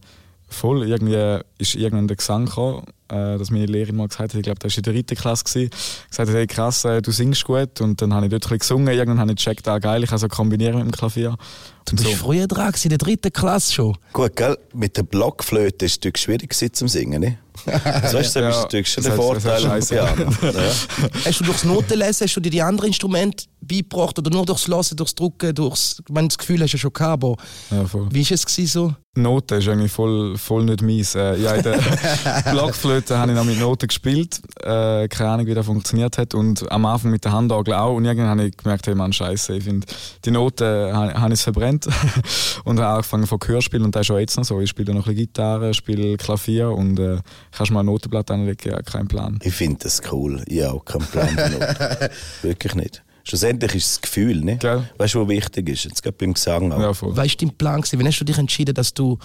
voll 0.53 0.89
irgendwie 0.89 1.41
ist 1.59 1.75
irgendwann 1.75 2.09
der 2.09 2.17
Gesang 2.17 2.47
gekommen, 2.47 2.85
äh, 3.09 3.39
dass 3.39 3.51
meine 3.51 3.67
Lehrerin 3.67 3.97
mal 3.97 4.09
gesagt 4.09 4.33
hat, 4.33 4.39
ich 4.39 4.43
glaube, 4.43 4.59
das 4.59 4.73
war 4.73 4.79
in 4.79 4.83
der 4.83 4.93
dritten 4.93 5.17
Klasse, 5.17 5.45
gewesen, 5.45 5.71
gesagt 6.09 6.29
hat, 6.29 6.37
hey 6.37 6.47
krass, 6.47 6.85
äh, 6.85 7.03
du 7.03 7.11
singst 7.11 7.45
gut 7.45 7.81
und 7.81 8.01
dann 8.01 8.15
habe 8.15 8.27
ich 8.27 8.31
dort 8.31 8.45
ein 8.45 8.59
bisschen 8.59 8.59
gesungen, 8.59 8.95
irgendwann 8.95 9.21
habe 9.21 9.33
ich 9.33 9.37
gecheckt, 9.37 9.67
ah 9.69 9.79
geil, 9.79 10.03
ich 10.03 10.11
kann 10.11 10.19
so 10.19 10.29
kombinieren 10.29 10.77
mit 10.77 10.87
dem 10.87 10.93
Klavier. 10.93 11.37
Du 11.85 11.97
bist 11.97 12.15
früher 12.15 12.47
dran, 12.47 12.69
gewesen, 12.69 12.87
in 12.87 12.91
der 12.91 12.99
dritten 12.99 13.33
Klasse 13.33 13.73
schon. 13.73 13.97
Gut, 14.13 14.37
gell? 14.37 14.57
Mit 14.73 14.97
der 14.97 15.03
Blockflöte 15.03 15.87
ist 15.87 16.05
es 16.05 16.21
schwierig 16.21 16.51
gewesen 16.51 16.73
zum 16.73 16.89
Singen, 16.89 17.21
ne? 17.21 17.39
So 18.11 18.19
ist 18.19 18.35
Ja, 18.35 18.43
das 18.43 18.63
natürlich 18.63 18.89
schon 18.89 19.05
das 19.05 19.15
der 19.15 19.23
Vorteil. 19.23 19.63
Ja. 19.91 20.15
Hast 21.25 21.41
du 21.41 21.45
durchs 21.45 21.65
Notenlesen, 21.65 22.27
hast 22.27 22.37
du 22.37 22.41
dir 22.41 22.51
die 22.51 22.63
anderen 22.63 22.89
Instrumente 22.89 23.45
beigebracht 23.62 24.19
oder 24.19 24.31
nur 24.31 24.44
durchs 24.47 24.69
Hören, 24.69 24.97
durchs 24.97 25.14
Drucken, 25.14 25.55
durchs, 25.55 26.00
ich 26.06 26.12
meine, 26.14 26.29
das 26.29 26.38
Gefühl 26.38 26.61
hast 26.62 26.73
du 26.73 26.76
ja 26.76 26.81
schon 26.81 26.93
gehabt, 26.93 27.25
aber 27.25 27.37
Ja, 27.70 27.85
voll. 27.87 28.09
wie 28.11 28.25
war 28.25 28.32
es 28.35 28.44
gewesen 28.47 28.67
so? 28.67 28.94
Noten 29.14 29.59
ist 29.59 29.69
eigentlich 29.69 29.93
voll, 29.93 30.38
voll 30.38 30.64
nicht 30.64 30.81
meins. 30.81 31.14
Äh, 31.14 31.37
ja, 31.37 31.55
in 31.55 31.62
der 31.62 31.79
Blockflöte 32.50 33.19
habe 33.19 33.32
ich 33.32 33.37
noch 33.37 33.44
mit 33.44 33.61
Noten 33.61 33.87
gespielt. 33.87 34.41
Äh, 34.62 35.06
keine 35.09 35.31
Ahnung, 35.31 35.47
wie 35.47 35.53
das 35.53 35.67
funktioniert 35.67 36.17
hat. 36.17 36.32
Und 36.35 36.70
am 36.73 36.87
Anfang 36.87 37.11
mit 37.11 37.23
der 37.23 37.32
Handagel 37.32 37.75
auch. 37.75 37.94
Und 37.94 38.06
irgendwann 38.06 38.31
habe 38.31 38.44
ich 38.44 38.56
gemerkt, 38.56 38.87
hey 38.87 38.94
Mann, 38.94 39.12
scheiße, 39.12 39.55
ich 39.56 39.65
finde, 39.65 39.87
die 40.25 40.31
Noten 40.31 40.65
habe 40.97 41.12
habe 41.12 41.35
ich 41.35 41.43
verbrennt. 41.43 41.87
und 42.65 42.81
habe 42.81 42.88
angefangen 42.94 43.26
von 43.26 43.38
Gehörspielen. 43.38 43.85
Und 43.85 43.94
das 43.94 44.06
ist 44.06 44.11
auch 44.12 44.19
jetzt 44.19 44.38
noch 44.38 44.44
so. 44.44 44.58
Ich 44.62 44.70
spiele 44.70 44.94
noch 44.94 45.03
ein 45.03 45.15
bisschen 45.15 45.26
Gitarre, 45.26 45.75
spiele 45.75 46.17
Klavier 46.17 46.70
und 46.70 46.99
äh, 46.99 47.19
kannst 47.50 47.69
du 47.69 47.75
mal 47.75 47.81
ein 47.81 47.87
Notenblatt 47.87 48.31
anlegen? 48.31 48.70
Ja, 48.70 48.81
kein 48.81 49.08
Plan. 49.08 49.38
Ich 49.43 49.53
finde 49.53 49.81
das 49.82 50.00
cool. 50.11 50.43
Ich 50.47 50.62
habe 50.62 50.73
auch 50.73 50.85
keinen 50.87 51.06
Plan. 51.06 51.37
Wirklich 52.41 52.75
nicht. 52.76 53.03
Schlussendlich 53.25 53.75
ist 53.75 53.85
es 53.87 53.93
das 53.95 54.01
Gefühl, 54.03 54.41
ne? 54.43 54.57
Gell? 54.57 54.89
Weißt 54.99 55.15
du, 55.15 55.23
was 55.23 55.29
wichtig 55.29 55.69
ist? 55.69 55.85
Jetzt 55.85 56.03
gerade 56.03 56.17
beim 56.19 56.35
Gesang 56.35 56.73
auch. 56.73 56.81
Ja, 56.81 56.93
voll. 56.93 57.11
Was 57.17 57.19
war 57.29 57.37
dein 57.39 57.51
Plan? 57.57 57.81
Gewesen? 57.81 57.99
Wann 58.01 58.07
hast 58.07 58.19
du 58.21 58.25
dich 58.25 58.39
entschieden, 58.39 58.75
dass 58.75 58.93
du 58.93 59.19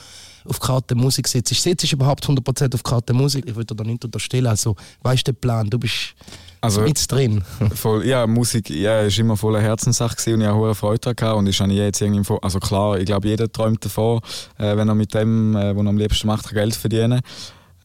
auf 0.45 0.59
Karte 0.59 0.95
Musik 0.95 1.27
setzt? 1.27 1.53
Setzt 1.53 1.91
du 1.91 1.95
überhaupt 1.95 2.25
100% 2.25 2.73
auf 2.75 2.83
Karte 2.83 3.13
Musik? 3.13 3.45
Ich 3.47 3.55
würde 3.55 3.73
dir 3.73 3.75
da 3.75 3.83
nicht 3.83 4.03
unterstellen. 4.05 4.47
Also, 4.47 4.75
weißt 5.01 5.27
du 5.27 5.31
den 5.31 5.39
Plan? 5.39 5.69
Du 5.69 5.79
bist 5.79 6.13
Also- 6.61 6.81
mit 6.81 7.11
drin. 7.11 7.43
Voll, 7.73 8.05
ja, 8.05 8.25
Musik 8.27 8.69
ja, 8.69 9.01
ist 9.01 9.17
immer 9.19 9.35
voll 9.37 9.55
eine 9.55 9.65
Herzenssache 9.65 10.15
gewesen 10.15 10.33
und 10.35 10.41
ich 10.41 10.47
habe 10.47 10.57
hohe 10.59 10.75
Freude 10.75 10.99
daran 10.99 11.15
gehabt 11.15 11.37
und 11.37 11.47
ist 11.47 11.61
eigentlich 11.61 11.77
jetzt 11.79 12.01
irgendwie, 12.01 12.33
also 12.41 12.59
klar, 12.59 12.97
ich 12.99 13.05
glaube, 13.05 13.27
jeder 13.27 13.51
träumt 13.51 13.83
davon, 13.83 14.21
äh, 14.57 14.75
wenn 14.77 14.87
er 14.89 14.95
mit 14.95 15.13
dem, 15.13 15.55
äh, 15.55 15.75
was 15.75 15.83
er 15.83 15.89
am 15.89 15.97
liebsten 15.97 16.27
macht, 16.27 16.49
Geld 16.51 16.75
verdienen. 16.75 17.21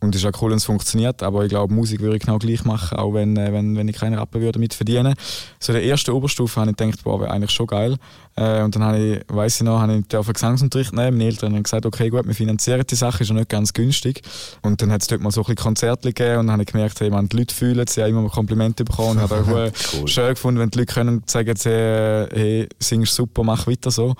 Und 0.02 0.14
es 0.14 0.22
ist 0.22 0.26
auch 0.26 0.42
cool, 0.42 0.50
wenn 0.50 0.56
es 0.56 0.64
funktioniert, 0.64 1.22
aber 1.22 1.44
ich 1.44 1.48
glaube, 1.48 1.72
Musik 1.72 2.00
würde 2.00 2.16
ich 2.16 2.22
genau 2.22 2.38
gleich 2.38 2.64
machen, 2.64 2.98
auch 2.98 3.14
wenn, 3.14 3.36
äh, 3.36 3.52
wenn, 3.52 3.76
wenn 3.76 3.86
ich 3.86 3.96
keine 3.96 4.18
Rappen 4.18 4.40
würde 4.40 4.52
damit 4.52 4.74
verdienen. 4.74 5.14
So 5.60 5.72
der 5.72 5.82
erste 5.84 6.14
Oberstufe 6.14 6.60
habe 6.60 6.70
ich 6.70 6.76
gedacht, 6.76 7.04
boah, 7.04 7.20
wäre 7.20 7.30
eigentlich 7.30 7.52
schon 7.52 7.68
geil. 7.68 7.96
Äh, 8.34 8.62
und 8.62 8.74
dann 8.74 8.82
habe 8.82 8.98
ich, 8.98 9.20
weiss 9.28 9.56
ich 9.56 9.62
noch, 9.62 9.78
habe 9.78 9.96
ich 9.96 10.06
dürfen 10.06 10.32
Gesangsunterricht 10.32 10.92
nehmen. 10.92 11.18
Meine 11.18 11.30
Eltern 11.30 11.54
haben 11.54 11.62
gesagt, 11.62 11.86
okay, 11.86 12.10
gut, 12.10 12.26
wir 12.26 12.34
finanzieren 12.34 12.82
die 12.88 12.94
Sache, 12.96 13.22
ist 13.22 13.28
ja 13.28 13.34
nicht 13.34 13.48
ganz 13.48 13.72
günstig. 13.72 14.22
Und 14.62 14.82
dann 14.82 14.90
hat 14.90 15.02
es 15.02 15.06
dort 15.06 15.20
mal 15.20 15.30
so 15.30 15.42
ein 15.42 15.44
bisschen 15.44 15.56
Konzerte 15.56 16.08
gegeben 16.12 16.40
und 16.40 16.46
dann 16.48 16.54
habe 16.54 16.62
ich 16.64 16.72
gemerkt, 16.72 17.00
hey, 17.00 17.08
man, 17.10 17.28
die 17.28 17.36
Leute 17.36 17.54
fühlen 17.54 17.78
es, 17.86 17.96
ich 17.96 18.02
habe 18.02 18.10
immer 18.10 18.22
mal 18.22 18.30
Komplimente 18.30 18.84
bekommen 18.84 19.18
und 19.18 19.20
habe 19.20 19.36
auch 19.36 19.46
Cool. 19.94 20.08
schön 20.08 20.30
gefunden, 20.30 20.60
wenn 20.60 20.70
die 20.70 20.78
Leute 20.80 20.92
können 20.92 21.22
sagen, 21.26 21.54
sie, 21.54 21.70
äh, 21.70 22.28
hey, 22.32 22.68
singst 22.80 23.14
super, 23.14 23.44
mach 23.44 23.66
weiter 23.66 23.90
so. 23.90 24.14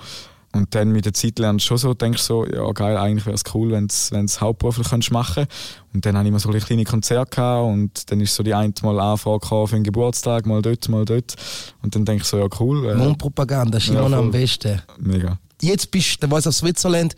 Und 0.55 0.75
dann 0.75 0.91
mit 0.91 1.05
der 1.05 1.13
Zeit 1.13 1.39
lernst 1.39 1.65
du 1.65 1.69
schon 1.69 1.77
so, 1.77 1.93
denkst 1.95 2.21
so, 2.21 2.45
ja 2.45 2.71
geil, 2.73 2.95
eigentlich 2.95 3.25
wäre 3.25 3.35
es 3.35 3.43
cool, 3.55 3.71
wenn 3.71 3.87
du 3.87 4.15
es 4.23 4.39
hauptberuflich 4.39 4.87
könntest 4.87 5.11
machen 5.11 5.47
Und 5.93 6.05
dann 6.05 6.15
hatte 6.15 6.25
ich 6.25 6.29
immer 6.29 6.39
so 6.39 6.49
ein 6.51 6.59
kleine 6.59 6.83
Konzerte 6.83 7.35
gehabt 7.35 7.65
und 7.65 8.11
dann 8.11 8.21
ist 8.21 8.35
so 8.35 8.43
die 8.43 8.53
eine 8.53 8.71
Mal 8.83 8.99
Anfrage 8.99 9.47
für 9.67 9.75
einen 9.75 9.83
Geburtstag, 9.83 10.45
mal 10.45 10.61
dort, 10.61 10.87
mal 10.89 11.05
dort. 11.05 11.35
Und 11.81 11.95
dann 11.95 12.05
denke 12.05 12.21
ich 12.21 12.27
so, 12.29 12.37
ja 12.37 12.47
cool, 12.59 12.87
äh, 12.87 12.95
Mundpropaganda 12.95 13.79
ist 13.79 13.87
Ja, 13.87 13.99
immer 13.99 14.09
noch 14.09 14.19
am 14.19 14.31
besten. 14.31 14.79
mega. 14.99 15.39
Jetzt 15.59 15.89
bist 15.89 16.15
du 16.15 16.19
der 16.19 16.29
Voice 16.29 16.45
of 16.45 16.53
Switzerland. 16.53 17.15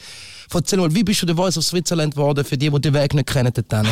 Erzähl 0.53 0.79
mal, 0.79 0.93
wie 0.93 1.03
bist 1.03 1.21
du 1.21 1.25
der 1.25 1.35
Voice 1.35 1.57
of 1.57 1.63
Switzerland 1.63 2.15
geworden, 2.15 2.43
für 2.45 2.57
die, 2.57 2.69
die 2.69 2.81
den 2.81 2.93
Weg 2.93 3.13
nicht 3.13 3.27
kennen? 3.27 3.51
Dort 3.53 3.85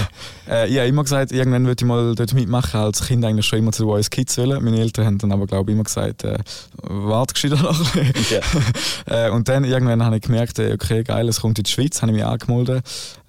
Äh, 0.50 0.70
ich 0.70 0.78
habe 0.78 0.88
immer 0.88 1.04
gesagt, 1.04 1.32
irgendwann 1.32 1.66
würde 1.66 1.84
ich 1.84 1.88
mal 1.88 2.16
dort 2.16 2.34
mitmachen. 2.34 2.80
Als 2.80 3.06
Kind 3.06 3.26
eigentlich 3.26 3.46
schon 3.46 3.60
immer 3.60 3.72
zu 3.72 3.90
uns 3.90 4.10
Kids 4.10 4.38
wollen. 4.38 4.64
Meine 4.64 4.80
Eltern 4.80 5.06
haben 5.06 5.18
dann 5.18 5.32
aber, 5.32 5.48
glaube 5.48 5.72
ich, 5.72 5.76
immer 5.76 5.84
gesagt, 5.84 6.24
äh, 6.24 6.38
warte 6.82 7.34
gescheiter 7.34 7.62
noch 7.62 7.96
ein 7.96 8.14
bisschen. 8.14 8.42
äh, 9.06 9.30
Und 9.30 9.50
dann 9.50 9.64
irgendwann 9.64 10.04
habe 10.04 10.18
ich 10.18 10.22
gemerkt, 10.22 10.60
äh, 10.60 10.74
okay, 10.74 11.04
geil, 11.04 11.28
es 11.28 11.42
kommt 11.42 11.58
in 11.58 11.64
die 11.64 11.72
Schweiz, 11.72 12.02
habe 12.02 12.12
ich 12.12 12.18
mich 12.18 12.26
angemeldet. 12.26 12.86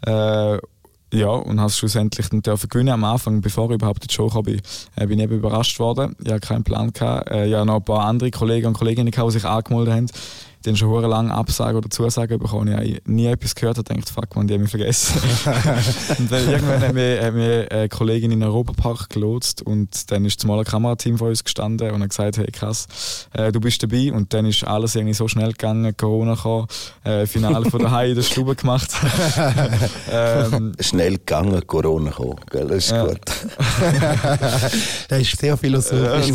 Äh, 0.06 0.58
ja, 1.14 1.28
und 1.28 1.60
habe 1.60 1.68
es 1.68 1.78
schlussendlich 1.78 2.28
dann 2.28 2.42
dürfen 2.42 2.68
gewinnen 2.68 2.92
am 2.92 3.04
Anfang, 3.04 3.40
bevor 3.40 3.70
ich 3.70 3.76
überhaupt 3.76 4.02
in 4.02 4.08
die 4.08 4.14
Show 4.14 4.28
kam, 4.28 4.42
bin, 4.42 4.60
äh, 4.96 5.06
bin 5.06 5.18
ich 5.18 5.24
eben 5.24 5.36
überrascht 5.36 5.78
worden. 5.78 6.16
Ich 6.24 6.30
hatte 6.30 6.46
keinen 6.46 6.64
Plan. 6.64 6.92
Gehabt. 6.92 7.30
Äh, 7.30 7.46
ich 7.46 7.54
hatte 7.54 7.66
noch 7.66 7.76
ein 7.76 7.84
paar 7.84 8.04
andere 8.06 8.32
Kollegen 8.32 8.66
und 8.66 8.72
Kolleginnen, 8.74 9.12
gehabt, 9.12 9.28
die 9.28 9.34
sich 9.34 9.44
angemeldet 9.44 9.94
haben. 9.94 10.06
Die 10.64 10.70
haben 10.70 10.76
schon 10.76 10.88
hure 10.88 11.06
lange 11.08 11.32
Absagen 11.32 11.76
oder 11.76 11.90
Zusagen 11.90 12.38
bekommen. 12.38 12.68
Ich 12.82 12.96
habe 12.96 13.12
nie 13.12 13.26
etwas 13.26 13.54
gehört 13.54 13.76
und 13.78 13.90
dachte, 13.90 14.10
fuck 14.10 14.34
man, 14.34 14.46
die 14.46 14.54
haben 14.54 14.62
mich 14.62 14.70
vergessen. 14.70 15.20
und 16.18 16.32
dann 16.32 16.48
irgendwann 16.48 16.80
hat 16.80 16.94
mir, 16.94 17.22
hat 17.22 17.34
mir 17.34 17.66
eine 17.70 17.88
Kollegin 17.90 18.30
in 18.30 18.40
den 18.40 18.48
Europapark 18.48 19.10
gelotst 19.10 19.60
und 19.60 20.10
dann 20.10 20.24
ist 20.24 20.40
zumal 20.40 20.60
ein 20.60 20.64
Kamerateam 20.64 21.18
von 21.18 21.28
uns 21.28 21.44
gestanden 21.44 21.90
und 21.90 22.00
hat 22.02 22.08
gesagt, 22.08 22.38
hey 22.38 22.50
krass, 22.50 22.86
äh, 23.34 23.52
du 23.52 23.60
bist 23.60 23.82
dabei. 23.82 24.10
Und 24.12 24.32
dann 24.32 24.46
ist 24.46 24.64
alles 24.64 24.94
irgendwie 24.94 25.12
so 25.14 25.28
schnell 25.28 25.50
gegangen, 25.52 25.94
Corona 25.96 26.34
kam, 26.34 26.66
äh, 27.04 27.26
Finale 27.26 27.70
von 27.70 27.82
daheim 27.82 28.10
in 28.10 28.14
der 28.16 28.22
Stube 28.22 28.56
gemacht. 28.56 28.90
ähm, 30.10 30.72
Schnell 30.80 31.18
gegangen, 31.18 31.66
Corona 31.66 32.10
kam. 32.10 32.36
Gell? 32.50 32.68
Das 32.68 32.78
ist 32.86 32.90
Ja. 32.90 33.04
gut. 33.06 33.20
Das 35.08 35.20
ist 35.20 35.38
sehr 35.38 35.56
philosophisch. 35.56 36.32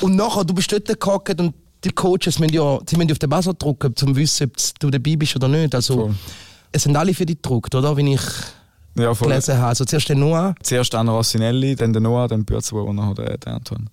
und 0.00 0.16
nachher, 0.16 0.44
du 0.44 0.54
bist 0.54 0.72
dort 0.72 0.98
gehockt 0.98 1.38
und 1.40 1.54
die 1.84 1.90
Coaches 1.90 2.38
müssen 2.38 2.52
ja, 2.54 2.78
sie 2.88 2.96
müssen 2.96 3.12
auf 3.12 3.18
den 3.18 3.30
Buzzer 3.30 3.54
drücken, 3.54 3.88
um 3.88 3.96
zu 3.96 4.16
wissen, 4.16 4.44
ob 4.50 4.52
du 4.80 4.90
dabei 4.90 5.16
bist 5.16 5.36
oder 5.36 5.48
nicht. 5.48 5.74
Also, 5.74 5.94
Voll. 5.94 6.14
es 6.72 6.82
sind 6.82 6.96
alle 6.96 7.14
für 7.14 7.26
dich 7.26 7.36
gedruckt, 7.40 7.74
oder? 7.74 7.96
Wenn 7.96 8.08
ich 8.08 8.20
Ja, 8.96 9.14
voll. 9.14 9.28
gelesen 9.28 9.56
habe. 9.56 9.68
Also 9.68 9.84
zuerst 9.84 10.08
den 10.08 10.20
Noah. 10.20 10.54
Zuerst 10.62 10.94
Anna 10.94 11.12
Rossinelli, 11.12 11.76
dann 11.76 11.92
der 11.92 12.02
Noah, 12.02 12.28
dann 12.28 12.44
Bürzwo 12.44 12.82
und 12.82 12.96
nachher 12.96 13.14
der, 13.14 13.38
der 13.38 13.54
Anton. 13.54 13.88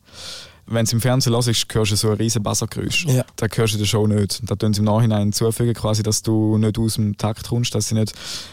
Wenn 0.70 0.86
du 0.86 0.91
im 0.91 1.00
Fernsehen 1.01 1.32
hörst, 1.34 1.48
hörst 1.74 1.91
du 1.94 1.96
so 1.96 2.10
ein 2.10 2.17
riesen 2.17 2.44
Bassgeräusch. 2.44 3.06
Ja. 3.06 3.24
Das 3.38 3.50
hörst 3.56 3.74
du 3.74 3.77
in 3.77 3.84
der 3.84 3.88
Show 3.88 4.06
nicht. 4.06 4.41
Da 4.44 4.56
tun 4.58 4.74
sie 4.74 4.79
im 4.79 4.86
Nachhinein 4.86 5.32
zufügen, 5.32 5.74
quasi, 5.74 6.03
dass 6.03 6.24
du 6.24 6.58
nicht 6.58 6.77
aus 6.77 6.96
dem 6.96 7.15
Takt 7.15 7.48
kommst, 7.48 7.74
dass 7.74 7.88
sie 7.88 7.96
nicht 7.96 8.12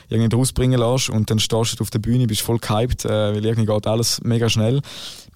irgendwie 0.09 0.37
rausbringen 0.37 0.79
lässt 0.79 1.11
und 1.11 1.29
dann 1.29 1.41
stehst 1.41 1.81
du 1.81 1.83
auf 1.83 1.91
der 1.91 1.99
Bühne, 1.99 2.29
bist 2.29 2.43
voll 2.43 2.59
gehypt, 2.61 3.05
äh, 3.05 3.09
weil 3.35 3.45
irgendwie 3.45 3.67
geht 3.67 3.87
alles 3.89 4.21
mega 4.23 4.49
schnell. 4.49 4.81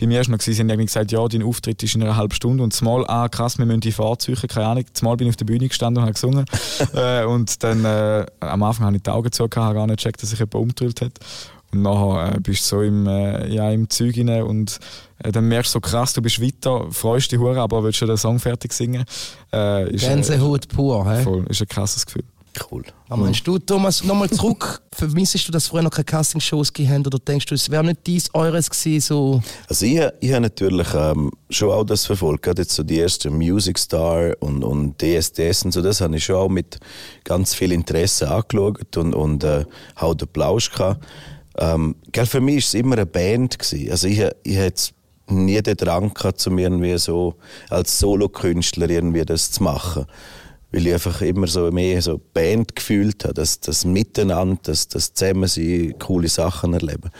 Bei 0.01 0.07
mir 0.07 0.21
war 0.21 0.31
noch, 0.31 0.39
gewesen, 0.39 0.55
sie 0.55 0.61
haben 0.61 0.69
irgendwie 0.69 0.87
gesagt, 0.87 1.11
ja, 1.11 1.27
dein 1.27 1.43
Auftritt 1.43 1.83
ist 1.83 1.95
in 1.95 2.03
einer 2.03 2.17
halben 2.17 2.35
Stunde 2.35 2.63
und 2.63 2.73
zumal, 2.73 3.05
ah 3.09 3.29
krass, 3.29 3.59
wir 3.59 3.67
müssen 3.67 3.81
die 3.81 3.93
Fahrzeuge, 3.93 4.47
keine 4.47 4.67
Ahnung, 4.67 4.85
zumal 4.93 5.17
bin 5.17 5.27
ich 5.27 5.33
auf 5.33 5.37
der 5.37 5.45
Bühne 5.45 5.69
gestanden 5.69 6.03
und 6.03 6.07
habe 6.07 6.15
gesungen 6.15 6.45
äh, 6.95 7.25
und 7.25 7.63
dann 7.63 7.85
äh, 7.85 8.27
am 8.41 8.63
Anfang 8.63 8.87
habe 8.87 8.97
ich 8.97 9.03
die 9.03 9.11
Augen 9.11 9.33
zu, 9.33 9.45
habe 9.45 9.51
gar 9.51 9.87
nicht 9.87 9.99
gecheckt, 9.99 10.23
dass 10.23 10.31
sich 10.31 10.39
jemand 10.39 10.55
umgedrillt 10.55 11.01
hat. 11.01 11.13
Und 11.71 11.83
nachher 11.83 12.37
äh, 12.37 12.41
bist 12.41 12.63
du 12.63 12.77
so 12.77 12.83
im, 12.83 13.07
äh, 13.07 13.49
ja, 13.49 13.71
im 13.71 13.91
Zeug 13.91 14.17
rein 14.17 14.43
und 14.43 14.79
äh, 15.23 15.33
dann 15.33 15.49
merkst 15.49 15.75
du 15.75 15.77
so 15.77 15.81
krass, 15.81 16.15
du 16.15 16.23
bist 16.23 16.41
weiter, 16.41 16.87
freust 16.91 17.31
dich 17.31 17.39
hure, 17.39 17.61
aber 17.61 17.83
willst 17.83 17.99
schon 17.99 18.09
den 18.09 18.17
Song 18.17 18.39
fertig 18.39 18.73
singen. 18.73 19.05
Äh, 19.53 19.93
ist, 19.93 20.05
Gänsehaut 20.05 20.69
pur. 20.69 21.07
Äh, 21.07 21.19
He? 21.19 21.25
voll, 21.25 21.45
ist 21.49 21.61
ein 21.61 21.69
krasses 21.69 22.07
Gefühl. 22.07 22.25
Cool. 22.71 22.85
Was 23.09 23.19
meinst 23.19 23.47
du, 23.47 23.59
Thomas, 23.59 24.05
nochmal 24.05 24.31
zurück? 24.31 24.83
Vermissest 24.93 25.47
du, 25.49 25.53
dass 25.53 25.69
früher 25.69 25.83
noch 25.83 25.91
keine 25.91 26.05
Castingshows 26.05 26.73
gegeben 26.73 27.07
oder 27.07 27.19
denkst 27.19 27.47
du, 27.47 27.55
es 27.55 27.71
wäre 27.71 27.85
nicht 27.85 28.07
dies 28.07 28.35
eures 28.35 28.69
gewesen? 28.69 29.01
So? 29.01 29.43
Also 29.69 29.87
ich, 29.87 30.01
ich 30.21 30.33
habe 30.33 30.43
natürlich 30.43 30.89
ähm, 30.95 31.31
schon 31.51 31.71
auch 31.71 31.85
das 31.85 32.07
verfolgt, 32.07 32.43
gerade 32.43 32.63
jetzt 32.63 32.75
so 32.75 32.83
die 32.83 32.99
ersten 32.99 33.37
Music 33.37 33.79
Star 33.79 34.35
und, 34.41 34.65
und 34.65 35.01
DSDS 35.01 35.65
und 35.65 35.73
so, 35.73 35.83
das 35.83 36.01
habe 36.01 36.17
ich 36.17 36.25
schon 36.25 36.37
auch 36.37 36.49
mit 36.49 36.79
ganz 37.25 37.55
viel 37.55 37.73
Interesse 37.73 38.31
angeschaut 38.31 38.97
und, 38.97 39.15
und 39.15 39.45
äh, 39.45 39.65
auch 39.95 40.15
den 40.15 40.29
Applaus 40.29 40.71
gehabt. 40.71 41.05
Ähm, 41.59 41.97
gell, 42.13 42.27
für 42.27 42.41
mich 42.41 42.57
war 42.57 42.59
es 42.59 42.75
immer 42.75 42.97
eine 42.97 43.07
Band. 43.07 43.59
Gewesen. 43.59 43.91
Also 43.91 44.07
ich, 44.09 44.21
ich 44.45 44.55
jetzt 44.55 44.95
nie 45.27 45.61
den 45.61 45.77
Drang 45.77 46.13
gehabt, 46.15 46.47
um 46.47 46.59
irgendwie 46.59 46.97
so 46.99 47.35
als 47.69 47.99
Solokünstler 47.99 48.89
irgendwie 48.89 49.25
das 49.25 49.51
zu 49.51 49.63
machen. 49.63 50.07
Weil 50.71 50.87
ich 50.87 50.93
einfach 50.93 51.23
immer 51.23 51.47
so 51.47 51.71
mehr 51.71 52.03
so 52.03 52.21
Band 52.35 52.77
gefühlt 52.77 53.25
habe, 53.25 53.35
das, 53.35 53.61
das 53.61 53.85
Miteinander, 53.85 54.61
das, 54.63 54.89
das 54.89 55.15
Zusammensein, 55.15 55.95
coole 55.99 56.29
Sachen 56.29 56.75
erleben. 56.75 57.11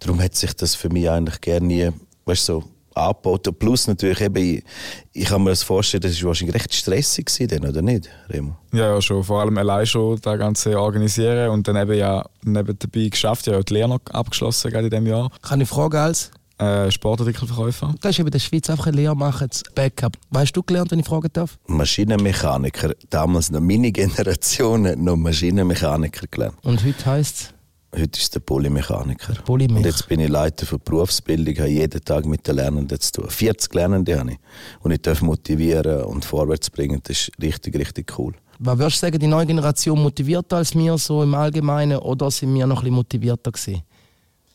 Darum 0.00 0.20
hat 0.22 0.34
sich 0.34 0.52
das 0.54 0.74
für 0.74 0.90
mich 0.90 1.08
eigentlich 1.08 1.40
gerne 1.40 1.66
nie, 1.66 1.90
weißt 2.26 2.44
so 2.44 2.64
angeboten. 2.98 3.54
Plus 3.54 3.86
natürlich 3.86 4.20
eben, 4.20 4.36
ich, 4.36 4.64
ich 5.12 5.26
kann 5.26 5.42
mir 5.42 5.50
das 5.50 5.62
vorstellen, 5.62 6.02
das 6.02 6.20
war 6.22 6.28
wahrscheinlich 6.28 6.54
recht 6.54 6.74
stressig 6.74 7.26
gewesen, 7.26 7.48
dann, 7.48 7.70
oder 7.70 7.82
nicht, 7.82 8.08
Remo? 8.28 8.56
Ja, 8.72 8.94
ja, 8.94 9.00
schon. 9.00 9.24
Vor 9.24 9.40
allem 9.40 9.56
allein 9.56 9.86
schon 9.86 10.20
das 10.20 10.38
Ganze 10.38 10.78
organisieren 10.78 11.50
und 11.50 11.66
dann 11.68 11.76
eben 11.76 11.96
ja 11.96 12.24
neben 12.42 12.78
dabei 12.78 13.08
geschafft, 13.08 13.46
ja, 13.46 13.60
die 13.62 13.74
Lehre 13.74 13.88
noch 13.88 14.00
abgeschlossen 14.10 14.70
gerade 14.70 14.86
in 14.86 14.90
diesem 14.90 15.06
Jahr. 15.06 15.30
Kann 15.42 15.60
ich 15.60 15.68
fragen, 15.68 15.96
als? 15.96 16.30
Äh, 16.58 16.90
Sportartikelverkäufer. 16.90 17.94
Du 18.00 18.08
hast 18.08 18.18
eben 18.18 18.28
in 18.28 18.32
der 18.32 18.38
Schweiz 18.40 18.68
einfach 18.68 18.88
eine 18.88 18.96
Lehre 18.96 19.14
machen, 19.16 19.48
das 19.48 19.62
Backup. 19.74 20.16
Weißt 20.30 20.56
du 20.56 20.62
gelernt, 20.62 20.90
wenn 20.90 20.98
ich 20.98 21.06
fragen 21.06 21.28
darf? 21.32 21.58
Maschinenmechaniker, 21.66 22.94
damals 23.10 23.50
noch 23.50 23.60
meine 23.60 23.92
Generation 23.92 24.86
hat 24.86 24.98
noch 24.98 25.16
Maschinenmechaniker 25.16 26.26
gelernt. 26.28 26.56
Und 26.62 26.84
heute 26.84 27.06
heisst 27.06 27.36
es 27.36 27.54
Heute 27.94 28.20
ist 28.20 28.34
der 28.34 28.40
Polymechaniker. 28.40 29.34
Polymech. 29.44 29.78
Und 29.78 29.86
jetzt 29.86 30.06
bin 30.08 30.20
ich 30.20 30.28
Leiter 30.28 30.66
für 30.66 30.78
Berufsbildung, 30.78 31.56
habe 31.56 31.68
jeden 31.70 32.04
Tag 32.04 32.26
mit 32.26 32.46
den 32.46 32.56
Lernenden 32.56 33.00
zu 33.00 33.12
tun. 33.12 33.30
40 33.30 33.72
Lernende 33.72 34.18
habe 34.18 34.32
ich. 34.32 34.38
Und 34.80 34.90
ich 34.90 35.00
darf 35.00 35.22
motivieren 35.22 36.02
und 36.02 36.22
vorwärts 36.22 36.68
bringen. 36.68 37.00
Das 37.02 37.16
ist 37.16 37.32
richtig, 37.40 37.76
richtig 37.76 38.18
cool. 38.18 38.34
Was 38.58 38.78
würdest 38.78 38.96
du 39.02 39.06
sagen, 39.06 39.18
die 39.18 39.26
neue 39.26 39.46
Generation 39.46 40.02
motivierter 40.02 40.58
als 40.58 40.74
wir 40.74 40.98
so 40.98 41.22
im 41.22 41.34
Allgemeinen 41.34 41.98
oder 41.98 42.30
sind 42.30 42.54
wir 42.54 42.66
noch 42.66 42.78
ein 42.78 42.82
bisschen 42.82 42.94
motivierter 42.96 43.52
gewesen? 43.52 43.82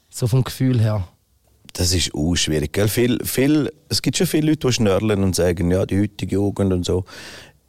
So 0.09 0.27
vom 0.27 0.43
Gefühl 0.43 0.79
her. 0.79 1.07
Das 1.73 1.91
ist 1.93 2.13
auch 2.13 2.35
schwierig. 2.35 2.71
Gell? 2.71 2.87
Viel, 2.87 3.17
viel, 3.25 3.71
es 3.89 4.01
gibt 4.01 4.17
schon 4.17 4.27
viele 4.27 4.51
Leute, 4.51 4.67
die 4.67 4.73
schnörlen 4.73 5.23
und 5.23 5.35
sagen, 5.35 5.71
ja, 5.71 5.85
die 5.85 5.99
heutige 5.99 6.35
Jugend 6.35 6.71
und 6.71 6.85
so. 6.85 7.03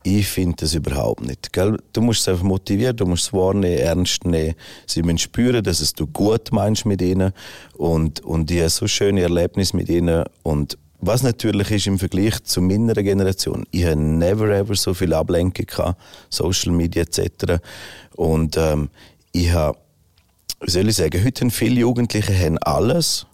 Ich 0.02 0.26
finde 0.26 0.56
das 0.61 0.75
überhaupt 0.75 1.23
nicht. 1.23 1.54
Gell? 1.54 1.78
Du 1.94 2.02
musst 2.02 2.20
es 2.20 2.28
einfach 2.28 2.44
motivieren, 2.44 2.94
du 2.94 3.06
musst 3.06 3.28
es 3.28 3.32
wahrnehmen, 3.32 3.78
ernst 3.78 4.26
nehmen. 4.26 4.54
Sie 4.87 5.02
müssen 5.02 5.16
spüren, 5.16 5.64
dass 5.64 5.80
es 5.80 5.94
du 5.94 6.06
gut 6.06 6.52
meinst 6.52 6.84
mit 6.84 7.00
ihnen. 7.00 7.32
Und, 7.73 8.20
und 8.20 8.50
ich 8.50 8.61
habe 8.61 8.68
so 8.68 8.87
schöne 8.87 9.23
Erlebnisse 9.23 9.75
mit 9.75 9.88
ihnen. 9.88 10.25
Und 10.42 10.76
was 11.00 11.23
natürlich 11.23 11.70
ist 11.70 11.87
im 11.87 11.99
Vergleich 11.99 12.44
zu 12.44 12.61
meiner 12.61 12.94
Generation, 12.94 13.64
ich 13.70 13.84
habe 13.84 13.96
never 13.96 14.49
ever 14.50 14.75
so 14.75 14.92
viel 14.92 15.14
Ablenkung 15.14 15.64
gehabt, 15.64 15.99
Social 16.28 16.73
Media 16.73 17.02
etc. 17.02 17.62
Und 18.14 18.58
ähm, 18.58 18.90
ich 19.32 19.50
habe, 19.50 19.78
wie 20.61 20.70
soll 20.70 20.88
ich 20.88 20.96
sagen, 20.96 21.25
heute 21.25 21.40
haben 21.40 21.50
viele 21.50 21.80
Jugendliche 21.80 22.38
haben 22.38 22.58
alles 22.58 23.26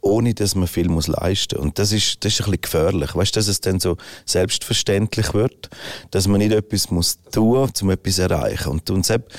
ohne 0.00 0.34
dass 0.34 0.54
man 0.54 0.68
viel 0.68 0.88
muss 0.88 1.08
leisten 1.08 1.56
muss. 1.56 1.64
Und 1.64 1.78
das 1.78 1.92
ist, 1.92 2.24
das 2.24 2.32
ist 2.32 2.40
ein 2.40 2.44
bisschen 2.44 2.60
gefährlich. 2.60 3.14
Weißt 3.14 3.34
du, 3.34 3.40
dass 3.40 3.48
es 3.48 3.60
dann 3.60 3.80
so 3.80 3.96
selbstverständlich 4.24 5.34
wird, 5.34 5.70
dass 6.10 6.28
man 6.28 6.38
nicht 6.38 6.52
etwas 6.52 6.90
muss 6.90 7.18
tun 7.32 7.58
muss, 7.60 7.82
um 7.82 7.90
etwas 7.90 8.16
zu 8.16 8.22
erreichen. 8.22 8.68
Und, 8.68 8.88
und 8.90 9.04
selbst, 9.04 9.36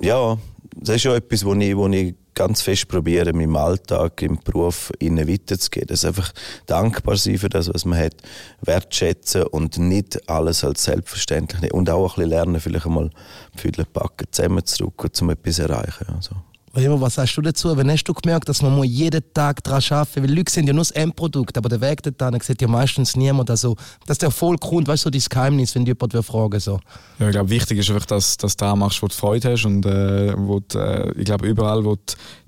ja, 0.00 0.38
das 0.76 0.96
ist 0.96 1.02
schon 1.02 1.16
etwas, 1.16 1.44
wo 1.44 1.54
ich, 1.54 1.76
wo 1.76 1.88
ich 1.88 2.14
ganz 2.34 2.62
fest 2.62 2.88
probiere, 2.88 3.30
in 3.30 3.36
meinem 3.36 3.56
Alltag, 3.56 4.22
im 4.22 4.38
Beruf 4.38 4.92
ihnen 4.98 5.28
weiterzugeben. 5.28 5.88
Das 5.88 6.04
einfach 6.04 6.32
dankbar 6.66 7.16
sein 7.16 7.38
für 7.38 7.48
das, 7.48 7.68
was 7.72 7.84
man 7.84 7.98
hat, 7.98 8.14
wertschätzen 8.62 9.42
und 9.42 9.78
nicht 9.78 10.28
alles 10.28 10.64
als 10.64 10.84
selbstverständlich 10.84 11.60
nehmen. 11.60 11.72
Und 11.72 11.90
auch 11.90 12.12
ein 12.12 12.14
bisschen 12.14 12.30
lernen, 12.30 12.60
vielleicht 12.60 12.86
einmal 12.86 13.10
Pfüdle 13.56 13.84
packen, 13.84 14.26
zusammenzurücken, 14.30 15.10
um 15.20 15.30
etwas 15.30 15.56
zu 15.56 15.62
erreichen. 15.62 16.06
Also. 16.14 16.36
Was 16.72 17.16
sagst 17.16 17.36
du 17.36 17.42
dazu? 17.42 17.76
Wann 17.76 17.90
hast 17.90 18.04
du 18.04 18.14
gemerkt, 18.14 18.48
dass 18.48 18.62
man 18.62 18.76
muss 18.76 18.86
jeden 18.86 19.22
Tag 19.34 19.64
daran 19.64 19.82
arbeiten 19.90 20.22
Weil 20.22 20.32
Leute 20.32 20.52
sind 20.52 20.68
ja 20.68 20.72
nur 20.72 20.82
das 20.82 20.92
Endprodukt, 20.92 21.58
aber 21.58 21.68
der 21.68 21.80
Weg 21.80 22.00
dorthin 22.00 22.40
sieht 22.40 22.62
ja 22.62 22.68
meistens 22.68 23.16
niemand. 23.16 23.50
Also, 23.50 23.74
dass 24.06 24.18
der 24.18 24.28
Erfolg 24.28 24.60
kommt, 24.60 24.86
weißt 24.86 25.04
du, 25.04 25.08
so 25.08 25.10
dein 25.10 25.22
Geheimnis, 25.28 25.74
wenn 25.74 25.84
jemand 25.84 26.14
will 26.14 26.22
fragen 26.22 26.60
so. 26.60 26.78
Ja, 27.18 27.26
ich 27.26 27.32
glaube, 27.32 27.50
wichtig 27.50 27.78
ist 27.78 27.90
einfach, 27.90 28.06
dass, 28.06 28.36
dass 28.36 28.56
du 28.56 28.64
da 28.64 28.76
machst, 28.76 29.02
wo 29.02 29.08
du 29.08 29.14
Freude 29.14 29.50
hast 29.50 29.64
und 29.64 29.84
äh, 29.84 30.32
wo 30.36 30.60
du, 30.60 30.78
äh, 30.78 31.12
ich 31.18 31.24
glaube, 31.24 31.48
überall, 31.48 31.84
wo 31.84 31.96
du 31.96 32.02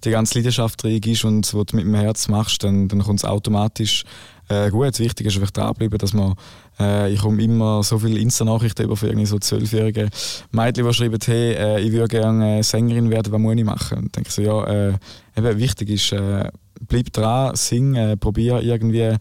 die 0.05 0.11
ganze 0.11 0.39
Leidenschaft 0.39 0.85
drin 0.85 1.03
ist 1.03 1.25
und 1.25 1.53
wo 1.53 1.65
du 1.65 1.75
mit 1.75 1.85
dem 1.85 1.95
Herz 1.95 2.29
machst, 2.29 2.63
dann, 2.63 2.87
dann 2.87 3.03
kommt 3.03 3.19
es 3.19 3.25
automatisch 3.25 4.05
äh, 4.49 4.71
gut. 4.71 4.99
Wichtig 5.01 5.27
ist 5.27 5.37
einfach 5.37 5.51
dranbleiben, 5.51 5.99
dass 5.99 6.13
man 6.13 6.35
äh, 6.79 7.13
ich 7.13 7.21
komme 7.21 7.43
immer 7.43 7.83
so 7.83 7.99
viele 7.99 8.19
Insta-Nachrichten 8.19 8.85
über 8.85 8.97
für 8.97 9.07
irgendwie 9.07 9.27
so 9.27 9.39
zwölfjährige 9.39 10.09
Mädchen, 10.51 10.87
die 10.87 10.95
schreiben, 10.95 11.19
hey, 11.25 11.53
äh, 11.55 11.81
ich 11.81 11.93
würde 11.93 12.09
gerne 12.09 12.63
Sängerin 12.63 13.11
werden, 13.11 13.33
was 13.33 13.41
muss 13.41 13.57
ich 13.57 13.65
machen? 13.65 13.99
Und 13.99 14.17
denke 14.17 14.31
so, 14.31 14.43
ja, 14.43 14.65
äh, 14.65 14.93
eben 15.37 15.59
wichtig 15.59 15.91
ist, 15.91 16.13
äh, 16.13 16.49
bleib 16.89 17.13
dran, 17.13 17.55
sing, 17.55 17.95
äh, 17.95 18.17
probier 18.17 18.61
irgendwie 18.63 19.17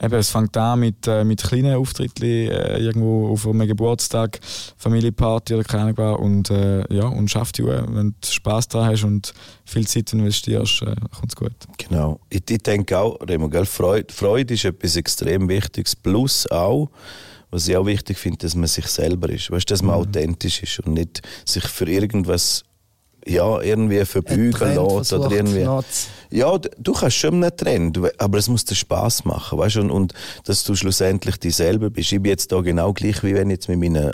Eben, 0.00 0.14
es 0.14 0.30
fängt 0.30 0.56
an 0.56 0.80
mit, 0.80 1.06
äh, 1.06 1.22
mit 1.24 1.42
kleinen 1.42 1.76
Auftritten 1.76 2.24
äh, 2.24 2.78
irgendwo 2.78 3.28
auf 3.28 3.46
einem 3.46 3.66
Geburtstag, 3.66 4.40
Familienparty 4.76 5.54
oder 5.54 5.62
keine 5.62 5.84
Ahnung 5.84 5.98
was. 5.98 6.18
Und, 6.20 6.50
äh, 6.50 6.94
ja, 6.94 7.06
und 7.06 7.30
schaff 7.30 7.52
die 7.52 7.62
Uhr. 7.62 7.86
Wenn 7.88 8.14
du 8.20 8.26
Spass 8.26 8.66
daran 8.66 8.90
hast 8.90 9.04
und 9.04 9.32
viel 9.64 9.86
Zeit 9.86 10.12
investierst, 10.12 10.82
äh, 10.82 10.96
kommt 11.16 11.32
es 11.32 11.36
gut. 11.36 11.52
Genau. 11.78 12.18
Ich, 12.28 12.42
ich 12.48 12.58
denke 12.58 12.98
auch, 12.98 13.18
Remo, 13.20 13.48
gell, 13.48 13.66
Freude, 13.66 14.12
Freude 14.12 14.54
ist 14.54 14.64
etwas 14.64 14.96
extrem 14.96 15.48
Wichtiges. 15.48 15.94
Plus 15.94 16.50
auch, 16.50 16.90
was 17.50 17.68
ich 17.68 17.76
auch 17.76 17.86
wichtig 17.86 18.18
finde, 18.18 18.38
dass 18.38 18.56
man 18.56 18.66
sich 18.66 18.86
selber 18.88 19.28
ist. 19.28 19.50
Weißt, 19.50 19.70
dass 19.70 19.80
man 19.80 19.94
authentisch 19.94 20.60
ist 20.62 20.80
und 20.80 20.94
nicht 20.94 21.22
sich 21.44 21.64
für 21.68 21.88
irgendwas 21.88 22.64
ja, 23.26 23.60
irgendwie 23.60 24.04
verbeugen 24.04 24.52
lässt. 24.74 25.12
Oder 25.12 25.30
irgendwie. 25.30 25.66
Ja, 26.30 26.58
du 26.58 26.92
kannst 26.92 27.16
schon 27.16 27.34
einen 27.34 27.56
Trend, 27.56 27.98
aber 28.18 28.38
es 28.38 28.48
muss 28.48 28.64
dir 28.64 28.74
Spass 28.74 29.24
machen, 29.24 29.58
weißt 29.58 29.76
du, 29.76 29.80
und, 29.82 29.90
und 29.90 30.14
dass 30.44 30.64
du 30.64 30.74
schlussendlich 30.74 31.36
dich 31.36 31.54
selber 31.56 31.90
bist. 31.90 32.12
Ich 32.12 32.20
bin 32.20 32.30
jetzt 32.30 32.50
da 32.50 32.60
genau 32.60 32.92
gleich, 32.92 33.22
wie 33.22 33.34
wenn 33.34 33.50
ich 33.50 33.54
jetzt 33.54 33.68
mit 33.68 33.78
meinen 33.78 34.12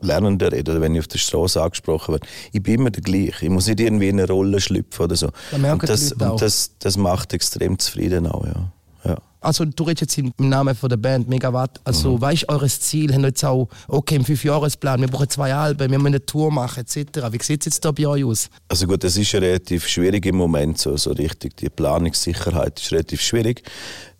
Lernenden 0.00 0.48
rede 0.48 0.72
oder 0.72 0.80
wenn 0.80 0.94
ich 0.94 1.00
auf 1.00 1.08
der 1.08 1.18
Straße 1.18 1.60
angesprochen 1.60 2.14
werde. 2.14 2.26
Ich 2.52 2.62
bin 2.62 2.74
immer 2.74 2.90
der 2.90 3.02
gleiche. 3.02 3.46
Ich 3.46 3.50
muss 3.50 3.66
nicht 3.66 3.80
irgendwie 3.80 4.08
in 4.08 4.20
eine 4.20 4.28
Rolle 4.28 4.60
schlüpfen 4.60 5.04
oder 5.04 5.16
so. 5.16 5.30
Merken 5.56 5.80
und 5.80 5.88
das, 5.88 6.12
und 6.12 6.42
das, 6.42 6.72
das 6.78 6.96
macht 6.96 7.32
extrem 7.32 7.78
zufrieden 7.78 8.26
auch, 8.26 8.46
ja. 8.46 8.72
Ja. 9.06 9.18
Also, 9.40 9.64
du 9.64 9.84
redest 9.84 10.00
jetzt 10.00 10.18
im 10.18 10.32
Namen 10.48 10.74
von 10.74 10.88
der 10.88 10.96
Band 10.96 11.28
Megawatt. 11.28 11.80
Also, 11.84 12.20
weißt 12.20 12.44
du, 12.44 12.48
eures 12.48 12.80
Ziel? 12.80 13.14
Haben 13.14 13.24
jetzt 13.24 13.44
auch, 13.44 13.68
okay, 13.86 14.16
im 14.16 14.24
Fünfjahresplan, 14.24 15.00
wir 15.00 15.08
brauchen 15.08 15.30
zwei 15.30 15.54
Alben, 15.54 15.90
wir 15.90 15.98
müssen 15.98 16.06
eine 16.06 16.26
Tour 16.26 16.50
machen, 16.50 16.80
etc. 16.80 17.20
Wie 17.30 17.42
sieht 17.42 17.60
es 17.60 17.66
jetzt 17.66 17.84
da 17.84 17.92
bei 17.92 18.06
euch 18.06 18.24
aus? 18.24 18.48
Also 18.68 18.86
gut, 18.86 19.04
das 19.04 19.16
ist 19.16 19.30
ja 19.30 19.38
relativ 19.38 19.86
schwierig 19.86 20.26
im 20.26 20.36
Moment, 20.36 20.78
so, 20.78 20.96
so 20.96 21.12
richtig. 21.12 21.56
Die 21.58 21.68
Planungssicherheit 21.68 22.80
ist 22.80 22.90
relativ 22.90 23.20
schwierig. 23.20 23.62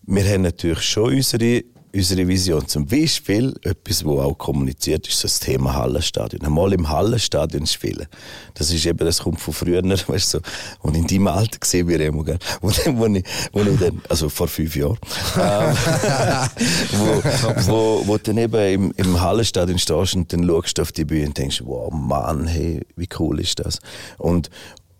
Wir 0.02 0.24
haben 0.24 0.42
natürlich 0.42 0.82
schon 0.82 1.14
unsere, 1.14 1.64
unsere 1.96 2.28
Vision. 2.28 2.68
Zum 2.68 2.86
Beispiel, 2.86 3.54
etwas, 3.62 4.04
wo 4.04 4.20
auch 4.20 4.36
kommuniziert 4.36 5.08
ist, 5.08 5.24
das 5.24 5.40
Thema 5.40 5.74
Hallenstadion. 5.74 6.42
Einmal 6.42 6.72
im 6.74 6.88
Hallenstadion 6.88 7.66
spielen. 7.66 8.06
Das 8.54 8.70
ist 8.70 8.84
eben, 8.84 8.98
das 8.98 9.20
kommt 9.20 9.40
von 9.40 9.54
früher, 9.54 9.82
weißt 10.08 10.34
du, 10.34 10.40
und 10.82 10.94
in 10.96 11.06
deinem 11.06 11.28
Alter 11.28 11.58
gesehen 11.58 11.88
wir 11.88 12.00
immer, 12.00 12.24
gell? 12.24 12.38
Wo, 12.60 12.68
wo, 12.68 13.08
wo 13.52 13.60
ich 13.62 13.78
dann, 13.80 14.02
also 14.08 14.28
vor 14.28 14.48
fünf 14.48 14.76
Jahren, 14.76 14.98
ähm, 15.36 15.76
wo, 16.92 17.22
wo, 17.66 18.06
wo 18.06 18.18
dann 18.18 18.38
eben 18.38 18.74
im, 18.74 18.92
im 18.96 19.20
Hallenstadion 19.20 19.78
stehst 19.78 20.14
und 20.14 20.32
dann 20.32 20.46
schaust 20.46 20.78
du 20.78 20.82
auf 20.82 20.92
die 20.92 21.04
Bühne 21.04 21.28
und 21.28 21.38
denkst, 21.38 21.62
wow, 21.64 21.92
Mann, 21.92 22.46
hey, 22.46 22.82
wie 22.96 23.08
cool 23.18 23.40
ist 23.40 23.58
das? 23.60 23.78
Und, 24.18 24.50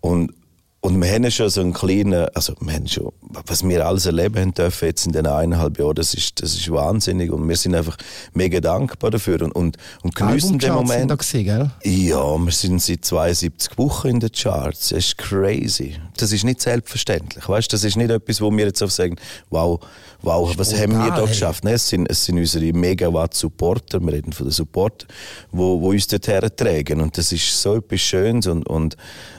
und, 0.00 0.32
Und 0.86 1.02
wir 1.02 1.10
haben 1.10 1.28
schon 1.32 1.50
so 1.50 1.62
einen 1.62 1.72
kleinen, 1.72 2.28
also 2.32 2.54
wir 2.60 2.74
haben 2.74 2.86
schon, 2.86 3.10
was 3.46 3.68
wir 3.68 3.84
alles 3.84 4.06
erleben 4.06 4.40
haben 4.40 4.54
dürfen 4.54 4.86
jetzt 4.86 5.04
in 5.04 5.10
den 5.10 5.26
eineinhalb 5.26 5.80
Jahren, 5.80 5.96
das 5.96 6.14
ist, 6.14 6.40
das 6.40 6.54
ist 6.54 6.70
wahnsinnig 6.70 7.32
und 7.32 7.48
wir 7.48 7.56
sind 7.56 7.74
einfach 7.74 7.96
mega 8.34 8.60
dankbar 8.60 9.10
dafür 9.10 9.42
und, 9.42 9.50
und, 9.50 9.78
und 10.04 10.14
geniessen 10.14 10.60
den 10.60 10.70
Albumcharts 10.70 10.88
sind 10.88 11.08
Moment. 11.08 11.10
da 11.10 11.14
gewesen, 11.16 11.44
gell? 11.82 11.92
Ja, 11.92 12.38
wir 12.38 12.52
sind 12.52 12.80
seit 12.80 13.04
72 13.04 13.76
Wochen 13.78 14.06
in 14.06 14.20
den 14.20 14.30
Charts. 14.30 14.90
Das 14.90 14.98
ist 14.98 15.18
crazy. 15.18 15.96
Das 16.18 16.30
ist 16.30 16.44
nicht 16.44 16.60
selbstverständlich. 16.60 17.48
Weißt, 17.48 17.72
das 17.72 17.82
ist 17.82 17.96
nicht 17.96 18.10
etwas, 18.10 18.40
wo 18.40 18.52
wir 18.52 18.66
jetzt 18.66 18.80
auf 18.80 18.92
sagen, 18.92 19.16
wow, 19.50 19.80
wow, 20.22 20.56
was 20.56 20.72
haben 20.72 20.92
wir 20.92 21.08
da 21.08 21.22
hey. 21.22 21.26
geschafft? 21.26 21.64
Nein, 21.64 21.74
es 21.74 21.88
sind, 21.88 22.08
es 22.08 22.24
sind 22.24 22.38
unsere 22.38 22.72
Megawatt-Supporter, 22.72 23.98
wir 24.00 24.12
reden 24.12 24.32
von 24.32 24.46
den 24.46 24.52
Supportern, 24.52 25.08
wo, 25.50 25.80
wo 25.80 25.90
uns 25.90 26.06
dort 26.06 26.28
hertragen. 26.28 27.00
Und 27.00 27.18
das 27.18 27.32
ist 27.32 27.60
so 27.60 27.74
etwas 27.74 28.00
Schönes 28.00 28.46
und, 28.46 28.68
und, 28.68 28.96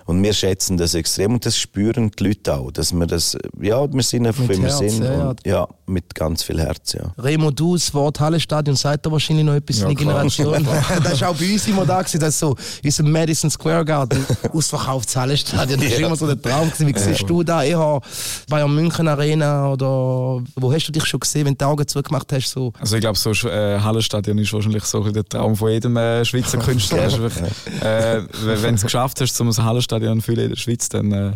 und 0.07 0.23
wir 0.23 0.33
schätzen 0.33 0.77
das 0.77 0.93
extrem 0.95 1.33
und 1.33 1.45
das 1.45 1.57
spüren 1.57 2.09
die 2.17 2.23
Leute 2.23 2.55
auch, 2.55 2.71
dass 2.71 2.93
wir 2.93 3.05
das, 3.05 3.37
ja, 3.61 3.91
wir 3.93 4.03
sind 4.03 4.25
einfach, 4.25 4.41
Mit 4.47 4.57
wie 4.57 4.61
wir 4.63 4.69
Herz, 4.69 4.77
sind. 4.79 5.03
ja. 5.03 5.29
Und, 5.29 5.45
ja, 5.45 5.67
mit 5.85 6.15
ganz 6.15 6.43
viel 6.43 6.59
Herz, 6.59 6.93
ja. 6.93 7.11
Remo, 7.17 7.51
du, 7.51 7.75
das 7.75 7.93
Wort 7.93 8.19
Hallenstadion 8.19 8.75
sagt 8.75 9.05
da 9.05 9.11
wahrscheinlich 9.11 9.45
noch 9.45 9.53
etwas 9.53 9.79
Ja, 9.79 9.89
in 9.89 9.95
der. 9.95 10.05
Generation. 10.05 10.65
das 11.03 11.21
war 11.21 11.29
auch 11.29 11.35
bei 11.35 11.51
uns 11.53 11.67
immer 11.67 11.85
da, 11.85 11.99
gewesen, 12.01 12.19
dass 12.19 12.39
so, 12.39 12.55
unser 12.83 13.03
Madison 13.03 13.49
Square 13.51 13.83
Garden, 13.85 14.25
ausverkauftes 14.53 15.15
Hallenstadion. 15.15 15.79
Das 15.79 15.91
war 15.91 15.99
immer 15.99 16.15
so 16.15 16.25
der 16.25 16.41
Traum. 16.41 16.71
Gewesen. 16.71 16.87
Wie 16.87 16.97
siehst 16.97 17.29
du 17.29 17.43
da 17.43 17.63
eher 17.63 18.01
bei 18.49 18.59
der 18.59 18.67
München 18.67 19.07
Arena 19.07 19.71
oder 19.73 20.41
wo 20.55 20.71
hast 20.73 20.87
du 20.87 20.91
dich 20.93 21.05
schon 21.05 21.19
gesehen, 21.19 21.45
wenn 21.45 21.53
du 21.53 21.57
die 21.57 21.65
Augen 21.65 21.87
zugemacht 21.87 22.31
hast? 22.31 22.49
So? 22.49 22.71
Also 22.79 22.95
ich 22.95 23.01
glaube, 23.01 23.17
so 23.17 23.31
äh, 23.47 23.79
Hallenstadion 23.79 24.37
ist 24.37 24.53
wahrscheinlich 24.53 24.83
so 24.85 24.99
ein 24.99 25.03
bisschen 25.03 25.13
der 25.15 25.25
Traum 25.25 25.55
von 25.55 25.69
jedem 25.69 25.97
äh, 25.97 26.23
Schweizer 26.23 26.59
Künstler. 26.59 27.05
Ist 27.07 27.13
einfach, 27.19 27.41
äh, 27.81 28.21
wenn 28.45 28.61
du 28.61 28.75
es 28.75 28.83
geschafft 28.83 29.19
hast, 29.21 29.39
um 29.41 29.49
ein 29.49 29.63
Hallenstadion 29.63 29.96
zu 29.99 30.21
füllen 30.21 30.45
in 30.45 30.49
der 30.49 30.57
Schweiz, 30.57 30.89
dann, 30.89 31.11
äh, 31.11 31.31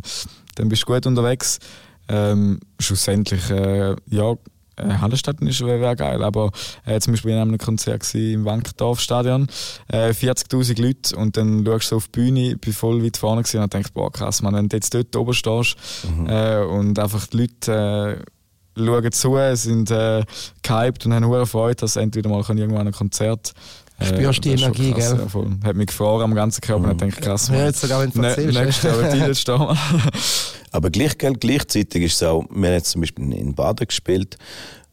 dann 0.56 0.70
bist 0.70 0.84
du 0.84 0.88
gut 0.88 1.06
unterwegs. 1.06 1.60
Ähm, 2.08 2.60
schlussendlich, 2.80 3.50
äh, 3.50 3.96
ja, 4.10 4.36
äh, 4.76 4.98
Hallenstadion 5.00 5.48
ist 5.48 5.62
wäre 5.62 5.82
wär 5.82 5.96
geil, 5.96 6.24
aber 6.24 6.52
äh, 6.86 7.00
zum 7.00 7.14
Beispiel 7.14 7.32
in 7.32 7.38
einem 7.38 7.58
Konzert 7.58 8.14
im 8.16 8.46
Wankdorfstadion, 8.46 9.48
äh, 9.88 10.14
40'000 10.14 10.82
Leute 10.82 11.16
und 11.16 11.38
dann 11.38 11.66
schaust 11.66 11.92
du 11.92 11.96
auf 11.98 12.08
die 12.08 12.12
Bühne, 12.12 12.52
ich 12.52 12.62
bin 12.62 12.74
voll 12.74 13.04
weit 13.04 13.18
vorne 13.18 13.44
gewesen 13.44 13.62
und 13.62 13.74
denkst, 13.74 13.92
boah 13.94 14.12
krass, 14.12 14.42
man, 14.42 14.56
wenn 14.56 14.70
du 14.70 14.78
jetzt 14.78 14.94
dort 14.94 15.16
oben 15.16 15.34
stehst 15.34 15.76
äh, 16.28 16.60
und 16.60 17.00
einfach 17.00 17.28
die 17.28 17.38
Leute 17.38 18.24
äh, 18.78 18.86
schauen 18.86 19.12
zu, 19.12 19.38
sind 19.54 19.92
äh, 19.92 20.24
gehypt 20.64 21.06
und 21.06 21.14
haben 21.14 21.26
hohe 21.26 21.46
Freude, 21.46 21.76
dass 21.76 21.94
sie 21.94 22.02
entweder 22.02 22.30
mal 22.30 22.44
irgendwann 22.48 22.88
ein 22.88 22.94
Konzert 22.94 23.54
Spürst 24.06 24.38
du 24.40 24.42
die 24.50 24.62
Energie, 24.62 24.92
krass, 24.92 25.10
gell? 25.12 25.20
Ja, 25.20 25.28
voll. 25.28 25.48
Hat 25.64 25.76
mich 25.76 25.88
gefroren 25.88 26.24
am 26.24 26.36
ganzen 26.36 26.62
Körper 26.62 26.86
und 26.86 26.92
ich 26.92 26.98
denke, 26.98 27.22
krass, 27.22 27.48
Ja, 27.50 27.54
man. 27.56 27.66
jetzt 27.66 27.82
sogar, 27.82 28.02
wenn 28.02 28.12
du 28.12 28.22
Ne- 28.22 28.28
erzählst, 28.30 28.60
Nächstes 28.60 28.84
Jahr 28.84 28.98
wird 29.20 29.30
ich 29.32 29.40
stehen. 29.40 29.58
Mann. 29.58 29.78
Aber 30.72 30.90
gleich, 30.90 31.18
gell, 31.18 31.34
gleichzeitig 31.34 32.04
ist 32.04 32.16
es 32.16 32.24
auch, 32.24 32.46
wir 32.50 32.68
haben 32.68 32.76
jetzt 32.76 32.92
zum 32.92 33.02
Beispiel 33.02 33.34
in 33.34 33.54
Baden 33.54 33.88
gespielt, 33.88 34.38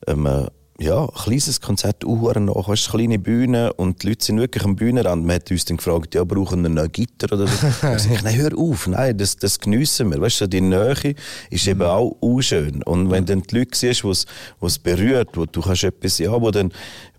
ähm, 0.06 0.26
äh, 0.26 0.46
ja, 0.80 1.04
ein 1.06 1.10
kleines 1.12 1.60
Konzert, 1.60 2.04
nach, 2.04 2.68
weißt, 2.68 2.86
du, 2.86 2.90
kleine 2.92 3.18
Bühne 3.18 3.72
und 3.72 4.00
die 4.02 4.10
Leute 4.10 4.24
sind 4.24 4.38
wirklich 4.38 4.64
am 4.64 4.76
Bühnenrand. 4.76 5.24
Man 5.26 5.34
hat 5.34 5.50
uns 5.50 5.64
dann 5.64 5.76
gefragt, 5.76 6.14
ja, 6.14 6.22
brauchen 6.22 6.62
wir 6.62 6.68
noch 6.68 6.86
Gitter 6.92 7.32
oder 7.34 7.48
so? 7.48 7.66
Ich 7.66 8.02
sage, 8.02 8.20
nein, 8.22 8.36
hör 8.36 8.56
auf, 8.56 8.86
nein, 8.86 9.18
das, 9.18 9.36
das 9.36 9.58
geniessen 9.58 10.12
wir. 10.12 10.20
Weißt 10.20 10.40
du, 10.42 10.46
die 10.46 10.60
Nähe 10.60 11.16
ist 11.50 11.66
eben 11.66 11.82
auch 11.82 12.14
unschön. 12.20 12.84
Und 12.84 13.10
wenn 13.10 13.26
dann 13.26 13.42
die 13.42 13.58
Leute 13.58 13.76
siehst, 13.76 14.04
was, 14.04 14.24
was 14.60 14.78
berührt, 14.78 15.30
wo 15.36 15.46
du 15.46 15.60
kannst 15.60 15.82
etwas, 15.82 16.18
ja, 16.18 16.30
wo 16.40 16.48
dann 16.52 16.70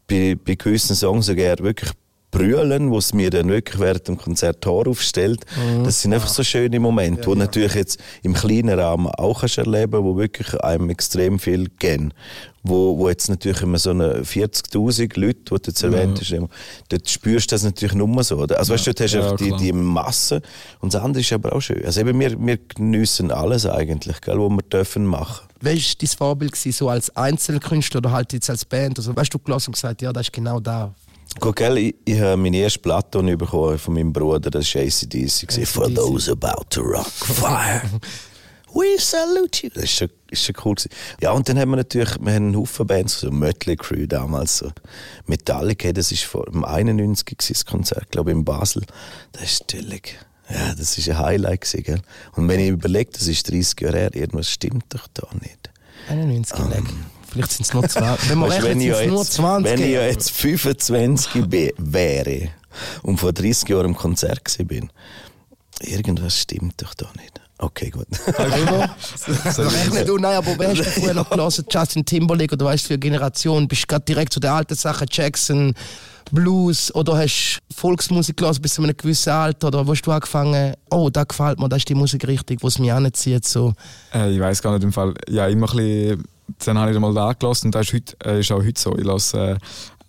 bei, 0.09 0.37
bei 0.43 0.55
gewissen 0.55 0.95
Songs 0.95 1.27
sogar 1.27 1.59
wirklich 1.59 1.91
brüllen, 2.31 2.91
wo 2.91 2.97
es 2.97 3.13
mir 3.13 3.29
dann 3.29 3.49
wirklich 3.49 3.79
während 3.79 4.07
dem 4.07 4.17
Konzert 4.17 4.61
Tor 4.61 4.87
aufstellt. 4.87 5.45
Das 5.83 6.01
sind 6.01 6.13
einfach 6.13 6.27
so 6.27 6.43
schöne 6.43 6.79
Momente, 6.79 7.25
wo 7.25 7.35
natürlich 7.35 7.73
jetzt 7.73 7.99
im 8.21 8.33
kleinen 8.33 8.77
Rahmen 8.77 9.07
auch 9.07 9.39
kannst 9.41 9.57
erleben, 9.57 10.03
wo 10.03 10.15
wirklich 10.15 10.53
einem 10.61 10.89
extrem 10.89 11.39
viel 11.39 11.69
gehen. 11.79 12.13
Wo, 12.61 12.97
wo 12.97 13.09
jetzt 13.09 13.29
natürlich 13.29 13.61
immer 13.61 13.79
so 13.79 13.91
eine 13.91 14.21
40.000 14.21 15.19
Leute, 15.19 15.39
die 15.39 15.45
du 15.45 15.55
jetzt 15.65 15.81
erwähnt 15.81 16.19
hast, 16.19 16.35
dort 16.89 17.09
spürst 17.09 17.51
du 17.51 17.55
das 17.55 17.63
natürlich 17.63 17.95
nur 17.95 18.23
so. 18.23 18.37
Oder? 18.37 18.59
Also 18.59 18.73
weißt 18.73 18.85
du, 18.85 18.93
dort 18.93 19.01
hast 19.01 19.13
du 19.13 19.17
Ja, 19.17 19.23
einfach 19.31 19.37
die, 19.37 19.65
die 19.65 19.71
Masse 19.71 20.41
und 20.81 20.93
das 20.93 21.01
andere 21.01 21.21
ist 21.21 21.33
aber 21.33 21.53
auch 21.53 21.61
schön. 21.61 21.83
Also 21.83 22.01
eben, 22.01 22.19
wir, 22.19 22.37
wir 22.39 22.57
geniessen 22.57 23.31
alles 23.31 23.65
eigentlich, 23.65 24.21
gell, 24.21 24.37
was 24.37 24.49
wir 24.51 24.61
dürfen 24.69 25.05
machen. 25.05 25.48
Wer 25.61 25.75
war 25.75 25.81
dein 25.99 26.07
Vorbild 26.07 26.51
gewesen, 26.53 26.71
so 26.71 26.89
als 26.89 27.15
Einzelkünstler 27.15 27.97
oder 27.99 28.11
halt 28.11 28.33
jetzt 28.33 28.49
als 28.49 28.65
Band? 28.65 28.97
Also, 28.97 29.15
weißt 29.15 29.33
du, 29.33 29.39
gelassen 29.39 29.69
und 29.69 29.73
gesagt, 29.73 30.01
ja, 30.01 30.13
das 30.13 30.27
ist 30.27 30.33
genau 30.33 30.59
da. 30.59 30.93
Guck, 31.39 31.57
gell, 31.57 31.77
ich, 31.77 31.95
ich 32.05 32.19
habe 32.19 32.37
meine 32.37 32.57
erste 32.57 32.79
Platte 32.79 33.21
bekommen 33.21 33.77
von 33.77 33.93
meinem 33.93 34.11
Bruder, 34.11 34.49
das 34.49 34.73
war 34.73 34.81
ACDC. 34.81 35.67
For 35.67 35.93
those 35.93 36.31
about 36.31 36.65
to 36.69 36.81
rock 36.81 37.07
fire. 37.07 37.81
We 38.73 38.99
salute 38.99 39.63
you. 39.63 39.71
Das 39.73 39.85
ist 39.85 39.95
schon, 39.95 40.09
ist 40.29 40.45
schon 40.45 40.55
cool. 40.63 40.75
Gewesen. 40.75 40.91
Ja, 41.21 41.31
und 41.31 41.49
dann 41.49 41.57
haben 41.57 41.71
wir 41.71 41.77
natürlich, 41.77 42.09
wir 42.19 42.33
haben 42.33 42.47
einen 42.47 42.55
Haufen 42.55 42.85
Bands, 42.85 43.19
so 43.19 43.31
Mötley 43.31 43.75
Crew 43.75 44.05
damals, 44.05 44.59
so 44.59 44.71
Metallica, 45.25 45.91
das 45.91 46.11
ist 46.11 46.23
vor 46.23 46.45
dem 46.45 46.63
91 46.63 47.25
gewesen, 47.25 47.53
das 47.53 47.65
Konzert, 47.65 48.11
glaube 48.11 48.31
ich, 48.31 48.37
in 48.37 48.45
Basel. 48.45 48.83
Das 49.31 49.43
ist 49.43 49.61
natürlich, 49.61 50.17
ja, 50.49 50.73
das 50.75 50.97
ist 50.97 51.07
ein 51.09 51.17
Highlight 51.17 51.61
gewesen, 51.61 51.83
gell. 51.83 52.01
Und 52.33 52.47
wenn 52.47 52.59
ich 52.59 52.69
überlege, 52.69 53.11
das 53.13 53.27
ist 53.27 53.49
30 53.49 53.79
Jahre 53.81 53.97
her, 53.99 54.15
irgendwas 54.15 54.49
stimmt 54.49 54.85
doch 54.89 55.07
da 55.13 55.27
nicht. 55.41 55.69
91 56.09 56.59
um. 56.59 56.71
Vielleicht 57.31 57.51
sind 57.51 57.65
es 57.67 57.73
nur 57.73 57.87
20. 57.87 58.29
Wenn 58.29 58.41
Weißt 58.41 58.57
ich 58.57 58.65
es 58.69 58.75
nur 59.07 59.19
jetzt, 59.19 59.33
20. 59.33 59.71
wenn 59.71 59.83
ich 59.87 59.93
ja 59.93 60.01
jetzt 60.03 60.31
25 60.31 61.45
be- 61.45 61.73
wäre 61.77 62.49
und 63.03 63.19
vor 63.19 63.31
30 63.33 63.69
Jahren 63.69 63.85
im 63.87 63.95
Konzert 63.95 64.41
bin, 64.67 64.89
irgendwas 65.81 66.39
stimmt 66.39 66.81
doch 66.81 66.93
da 66.95 67.09
nicht. 67.21 67.38
Okay, 67.61 67.89
gut. 67.89 68.07
Rechne 68.25 70.05
du, 70.05 70.17
nein, 70.17 70.37
aber 70.37 70.57
wer 70.57 70.69
hast 70.69 70.79
du 70.79 70.83
früher 70.85 71.13
noch 71.13 71.29
gelassen? 71.29 71.65
Justin 71.69 72.05
Timberlake 72.05 72.53
oder 72.53 72.67
weißt 72.67 72.85
du, 72.85 72.87
für 72.87 72.93
eine 72.93 72.99
Generation? 72.99 73.67
Bist 73.67 73.83
du 73.83 73.87
gerade 73.87 74.05
direkt 74.05 74.31
zu 74.31 74.39
den 74.39 74.49
alten 74.49 74.75
Sachen, 74.75 75.07
Jackson, 75.11 75.73
Blues 76.31 76.93
oder 76.95 77.17
hast 77.17 77.59
du 77.69 77.75
Volksmusik 77.75 78.37
gelassen 78.37 78.61
bis 78.61 78.75
zu 78.75 78.83
einem 78.83 78.95
gewissen 78.95 79.31
Alter 79.31 79.67
oder 79.67 79.85
wo 79.85 79.91
hast 79.91 80.03
du 80.03 80.11
angefangen, 80.11 80.73
oh, 80.89 81.09
da 81.09 81.25
gefällt 81.25 81.59
mir, 81.59 81.67
das 81.67 81.79
ist 81.79 81.89
die 81.89 81.95
Musik 81.95 82.25
richtig, 82.27 82.63
was 82.63 82.79
mich 82.79 82.93
anzieht, 82.93 83.45
so. 83.45 83.73
Äh, 84.13 84.33
ich 84.33 84.39
weiß 84.39 84.61
gar 84.61 84.73
nicht 84.73 84.83
im 84.83 84.93
Fall. 84.93 85.13
Ja, 85.27 85.47
immer 85.47 85.69
ein 85.69 85.75
bisschen. 85.75 86.23
Dann 86.65 86.79
habe 86.79 86.91
ich 86.91 86.99
mal 86.99 87.13
da 87.13 87.33
gelassen 87.33 87.67
und 87.67 87.75
das 87.75 87.87
ist, 87.87 87.93
heute, 87.93 88.15
äh, 88.25 88.39
ist 88.39 88.51
auch 88.51 88.63
heute 88.63 88.79
so. 88.79 88.97
Ich 88.97 89.03
lasse, 89.03 89.37
äh, 89.37 89.57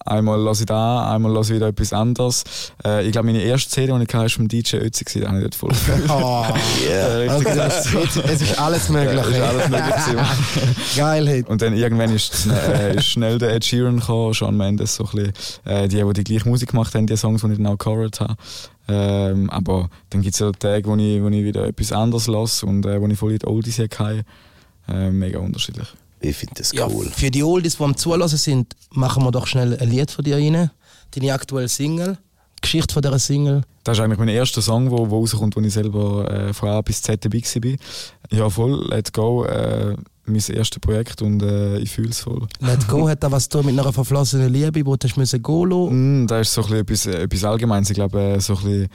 einmal 0.04 0.40
lasse 0.40 0.62
ich 0.62 0.66
da, 0.66 1.12
einmal 1.12 1.32
lasse 1.32 1.52
ich 1.52 1.56
wieder 1.56 1.68
etwas 1.68 1.92
anderes. 1.92 2.44
Äh, 2.84 3.06
ich 3.06 3.12
glaube, 3.12 3.26
meine 3.26 3.42
erste 3.42 3.70
CD, 3.70 3.92
die 3.92 4.02
ich 4.02 4.08
hatte, 4.08 4.18
war 4.18 4.28
vom 4.28 4.48
DJ 4.48 4.76
Ötzi, 4.76 5.20
da 5.20 5.28
habe 5.28 5.38
ich 5.38 5.44
dort 5.44 5.54
voll 5.54 5.70
Oh, 6.08 6.44
Yeah. 6.88 7.36
okay, 7.36 7.54
das, 7.54 7.92
es 7.94 8.42
ist 8.42 8.58
alles 8.58 8.88
möglich. 8.88 9.14
Ja, 9.14 9.22
ist 9.22 9.40
alles 9.40 9.68
möglich. 9.68 10.26
Geil, 10.96 11.28
hey. 11.28 11.44
Und 11.46 11.62
dann 11.62 11.74
irgendwann 11.74 12.14
ist, 12.14 12.46
äh, 12.46 12.96
ist 12.96 13.06
schnell 13.06 13.38
der 13.38 13.54
Ed 13.54 13.64
Sheeran 13.64 14.00
gekommen, 14.00 14.34
Shawn 14.34 14.56
Mendes, 14.56 14.94
so 14.94 15.04
ein 15.04 15.10
bisschen, 15.10 15.32
äh, 15.64 15.88
die, 15.88 16.02
die 16.02 16.12
die 16.12 16.24
gleiche 16.24 16.48
Musik 16.48 16.70
gemacht 16.70 16.94
haben, 16.94 17.06
die 17.06 17.16
Songs, 17.16 17.42
die 17.42 17.48
ich 17.48 17.56
dann 17.58 17.66
auch 17.66 17.78
gecovert 17.78 18.20
habe. 18.20 18.36
Ähm, 18.88 19.48
aber 19.50 19.88
dann 20.10 20.22
gibt 20.22 20.34
es 20.34 20.40
ja 20.40 20.50
Tage, 20.52 20.86
wo 20.86 20.96
ich, 20.96 21.22
wo 21.22 21.28
ich 21.28 21.44
wieder 21.44 21.66
etwas 21.66 21.92
anderes 21.92 22.26
lasse 22.26 22.66
und 22.66 22.84
äh, 22.86 23.00
wo 23.00 23.06
ich 23.06 23.18
voll 23.18 23.32
in 23.32 23.38
die 23.38 23.46
Oldies 23.46 23.76
gehe. 23.76 24.24
Äh, 24.88 25.10
mega 25.10 25.38
unterschiedlich. 25.38 25.86
Ich 26.20 26.36
finde 26.36 26.54
das 26.58 26.72
Ja, 26.72 26.86
cool. 26.88 27.06
für 27.06 27.30
die 27.30 27.42
Oldies, 27.42 27.76
die 27.76 27.82
am 27.84 27.96
Zulassen 27.96 28.38
sind, 28.38 28.74
machen 28.92 29.24
wir 29.24 29.30
doch 29.30 29.46
schnell 29.46 29.76
ein 29.78 29.88
Lied 29.88 30.10
von 30.10 30.24
dir 30.24 30.36
rein. 30.36 30.70
Deine 31.12 31.32
aktuelle 31.32 31.68
Single, 31.68 32.18
die 32.58 32.60
Geschichte 32.62 32.92
von 32.92 33.02
dieser 33.02 33.18
Single. 33.18 33.62
Das 33.84 33.96
ist 33.98 34.04
eigentlich 34.04 34.18
mein 34.18 34.28
erster 34.28 34.60
Song, 34.62 34.90
wo, 34.90 35.08
wo 35.10 35.20
rauskommt, 35.20 35.56
wo 35.56 35.60
ich 35.60 35.72
selber 35.72 36.30
äh, 36.30 36.52
von 36.52 36.68
A 36.68 36.80
bis 36.82 37.00
Z 37.02 37.24
dabei 37.24 37.40
war. 37.42 38.38
Ja, 38.38 38.50
voll, 38.50 38.86
Let's 38.90 39.12
Go, 39.12 39.44
äh, 39.44 39.96
mein 40.26 40.36
erstes 40.36 40.78
Projekt 40.78 41.22
und 41.22 41.42
äh, 41.42 41.78
ich 41.78 41.90
fühle 41.90 42.10
es 42.10 42.20
voll. 42.20 42.46
Let 42.60 42.86
Go 42.86 43.08
hat 43.08 43.22
da 43.22 43.30
was 43.32 43.48
zu 43.48 43.58
tun 43.58 43.66
mit 43.66 43.78
einer 43.78 43.92
verflossenen 43.92 44.52
Liebe, 44.52 44.84
wo 44.86 44.96
du 44.96 45.08
gehen 45.08 45.24
lassen. 45.24 46.22
Mm, 46.22 46.26
das 46.26 46.48
ist 46.48 46.54
so 46.54 46.62
ein 46.64 46.84
bisschen 46.84 47.12
etwas, 47.14 47.20
äh, 47.20 47.22
etwas 47.24 47.44
Allgemeines. 47.44 47.90
Ich 47.90 47.94
glaube, 47.96 48.20
äh, 48.20 48.40
so 48.40 48.54
ein 48.56 48.62
bisschen, 48.62 48.88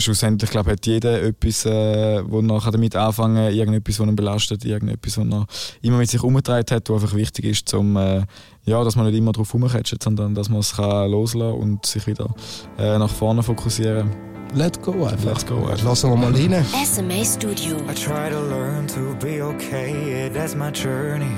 schlussendlich 0.00 0.50
glaube, 0.50 0.72
hat 0.72 0.86
jeder 0.86 1.22
etwas, 1.22 1.64
äh, 1.66 2.22
wo 2.26 2.40
er 2.40 2.70
damit 2.70 2.96
anfangen 2.96 3.36
kann, 3.36 3.54
irgendetwas, 3.54 4.00
was 4.00 4.06
ihn 4.06 4.16
belastet, 4.16 4.64
irgendetwas, 4.64 5.18
was 5.18 5.26
er 5.26 5.46
immer 5.82 5.98
mit 5.98 6.10
sich 6.10 6.22
umgetragen 6.22 6.66
hat, 6.70 6.88
was 6.88 7.02
einfach 7.02 7.16
wichtig 7.16 7.44
ist, 7.44 7.68
zum, 7.68 7.96
äh, 7.96 8.22
ja, 8.64 8.82
dass 8.84 8.96
man 8.96 9.06
nicht 9.06 9.16
immer 9.16 9.32
darauf 9.32 9.52
rumkatschelt, 9.52 10.02
sondern 10.02 10.34
dass 10.34 10.48
man 10.48 10.60
es 10.60 10.76
kann 10.76 11.10
loslassen 11.10 11.58
und 11.58 11.86
sich 11.86 12.06
wieder 12.06 12.34
äh, 12.78 12.98
nach 12.98 13.10
vorne 13.10 13.42
fokussieren 13.42 14.10
Let 14.54 14.82
Go 14.82 15.04
einfach. 15.04 15.24
Let's 15.24 15.44
go, 15.44 15.66
einfach. 15.66 15.84
Lassen 15.84 16.10
wir 16.10 16.16
mal 16.16 16.32
rein. 16.32 16.64
SMA 16.84 17.22
Studio. 17.24 17.76
I 17.86 17.94
try 17.94 18.30
to 18.30 18.40
learn 18.40 18.86
to 18.88 19.14
be 19.20 19.42
okay, 19.42 19.92
yeah, 20.08 20.28
that's 20.30 20.54
my 20.54 20.70
journey. 20.70 21.36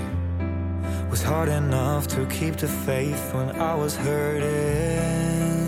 Was 1.10 1.24
hard 1.24 1.48
enough 1.48 2.06
to 2.08 2.24
keep 2.26 2.56
the 2.56 2.68
faith 2.68 3.34
when 3.34 3.50
I 3.50 3.74
was 3.74 3.96
hurting. 3.96 5.59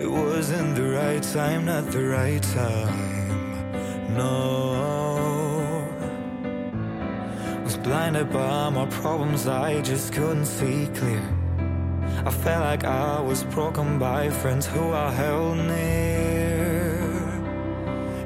It 0.00 0.10
wasn't 0.10 0.76
the 0.76 0.88
right 0.88 1.22
time, 1.22 1.66
not 1.66 1.90
the 1.92 2.02
right 2.02 2.42
time. 2.42 4.16
No. 4.16 5.86
Was 7.62 7.76
blinded 7.76 8.32
by 8.32 8.70
my 8.70 8.86
problems, 8.86 9.46
I 9.46 9.82
just 9.82 10.14
couldn't 10.14 10.46
see 10.46 10.88
clear. 10.94 11.22
I 12.24 12.30
felt 12.30 12.64
like 12.64 12.84
I 12.84 13.20
was 13.20 13.44
broken 13.44 13.98
by 13.98 14.30
friends 14.30 14.66
who 14.66 14.90
I 14.90 15.10
held 15.10 15.58
near. 15.58 16.96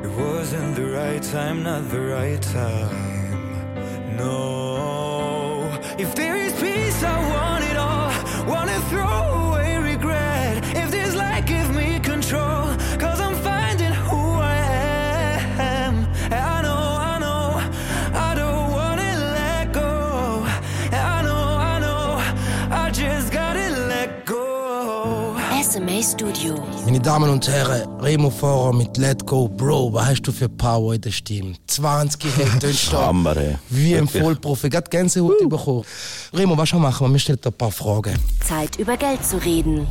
It 0.04 0.12
wasn't 0.16 0.76
the 0.76 0.86
right 1.00 1.22
time, 1.22 1.64
not 1.64 1.90
the 1.90 2.02
right 2.02 2.40
time. 2.40 4.16
No. 4.16 5.70
If 5.98 6.14
Studio. 26.44 26.62
Meine 26.84 27.00
Damen 27.00 27.30
und 27.30 27.48
Herren, 27.48 27.88
Remo 28.00 28.28
Fahrer 28.28 28.72
mit 28.74 28.96
Let 28.98 29.24
Go 29.26 29.48
Bro, 29.48 29.94
was 29.94 30.06
hast 30.06 30.22
du 30.22 30.32
für 30.32 30.48
Power 30.48 30.94
in 30.94 31.00
der 31.00 31.10
Stimme? 31.10 31.54
20 31.66 32.24
Hektar. 32.36 33.14
Wie 33.70 33.96
ein. 33.96 34.06
Vollprofi. 34.06 34.68
Gerade 34.68 34.90
Gänsehaut 34.90 35.48
bekommen. 35.48 35.84
Remo, 36.34 36.56
was 36.56 36.72
machen 36.74 37.06
wir? 37.06 37.12
Wir 37.12 37.18
stellen 37.18 37.40
dir 37.40 37.48
ein 37.48 37.54
paar 37.54 37.72
Fragen. 37.72 38.18
Zeit 38.46 38.76
über 38.76 38.96
Geld 38.96 39.24
zu 39.24 39.38
reden. 39.38 39.86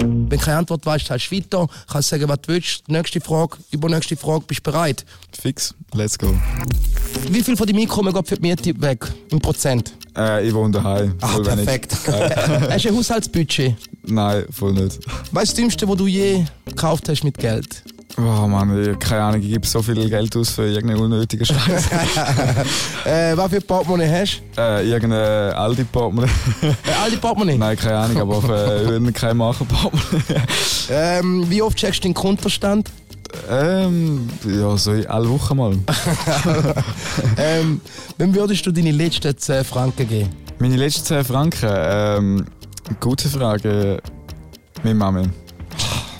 Wenn 0.00 0.28
du 0.28 0.36
keine 0.38 0.58
Antwort 0.58 0.84
weißt, 0.86 1.10
hast 1.10 1.28
du 1.28 1.36
weiter. 1.36 1.66
Kannst 1.90 2.08
sagen, 2.08 2.28
was 2.28 2.40
du 2.42 2.52
willst. 2.52 2.88
Nächste 2.88 3.20
Frage, 3.20 3.58
übernächste 3.70 4.16
Frage, 4.16 4.44
bist 4.46 4.66
du 4.66 4.70
bereit? 4.70 5.04
Fix, 5.38 5.74
let's 5.92 6.18
go. 6.18 6.34
Wie 7.30 7.42
viel 7.42 7.56
von 7.56 7.66
deinem 7.66 7.80
Einkommen 7.80 8.12
geht 8.12 8.28
für 8.28 8.36
die 8.36 8.42
Miete 8.42 8.80
weg? 8.80 9.06
Im 9.30 9.40
Prozent? 9.40 9.92
Äh, 10.16 10.48
ich 10.48 10.54
wohne 10.54 10.72
daheim. 10.72 11.14
Ah, 11.20 11.36
wenig. 11.36 11.46
perfekt. 11.46 11.96
hast 12.70 12.84
du 12.84 12.88
ein 12.88 12.96
Haushaltsbudget? 12.96 13.76
Nein, 14.08 14.44
voll 14.50 14.72
nicht. 14.72 14.98
Was 15.32 15.44
ist 15.44 15.52
das 15.52 15.54
Dümmste, 15.54 15.88
was 15.88 15.96
du 15.96 16.06
je 16.06 16.44
gekauft 16.64 17.08
hast 17.08 17.24
mit 17.24 17.38
Geld? 17.38 17.82
Oh 18.16 18.48
Mann, 18.48 18.82
ich, 18.82 18.98
keine 18.98 19.22
Ahnung, 19.22 19.40
ich 19.42 19.48
gebe 19.48 19.66
so 19.66 19.80
viel 19.80 20.08
Geld 20.08 20.34
aus 20.36 20.50
für 20.50 20.66
irgendeinen 20.66 21.02
unnötigen 21.02 21.44
Scheiß. 21.44 21.84
Äh, 23.04 23.36
was 23.36 23.50
für 23.50 23.60
Portemonnaie 23.60 24.10
hast 24.10 24.42
äh, 24.58 24.86
irgendeine 24.90 25.54
alte 25.56 25.84
Portemonnaie. 25.84 26.28
du? 26.60 26.66
Äh, 26.66 26.72
alte 27.02 27.16
Portemonnaie? 27.18 27.56
Nein, 27.56 27.76
keine 27.76 27.96
Ahnung, 27.96 28.20
aber 28.20 28.42
für 28.42 28.54
irgendeine 28.54 29.12
kein 29.12 29.36
Markenportemonnaie. 29.36 30.42
Ähm, 30.90 31.48
wie 31.48 31.62
oft 31.62 31.78
checkst 31.78 32.02
du 32.02 32.08
den 32.08 32.14
Kontostand? 32.14 32.90
ähm, 33.50 34.28
ja, 34.44 34.76
so 34.76 34.92
alle 34.92 35.28
Wochen 35.28 35.56
mal. 35.56 35.72
ähm, 37.36 37.80
wem 38.16 38.34
würdest 38.34 38.66
du 38.66 38.72
deine 38.72 38.90
letzten 38.90 39.36
10 39.36 39.64
Franken 39.64 40.08
geben? 40.08 40.30
Meine 40.58 40.76
letzten 40.76 41.04
10 41.04 41.24
Franken, 41.24 41.70
ähm, 41.70 42.46
gute 43.00 43.28
Frage. 43.28 44.00
Meine 44.82 44.94
Mami. 44.94 45.28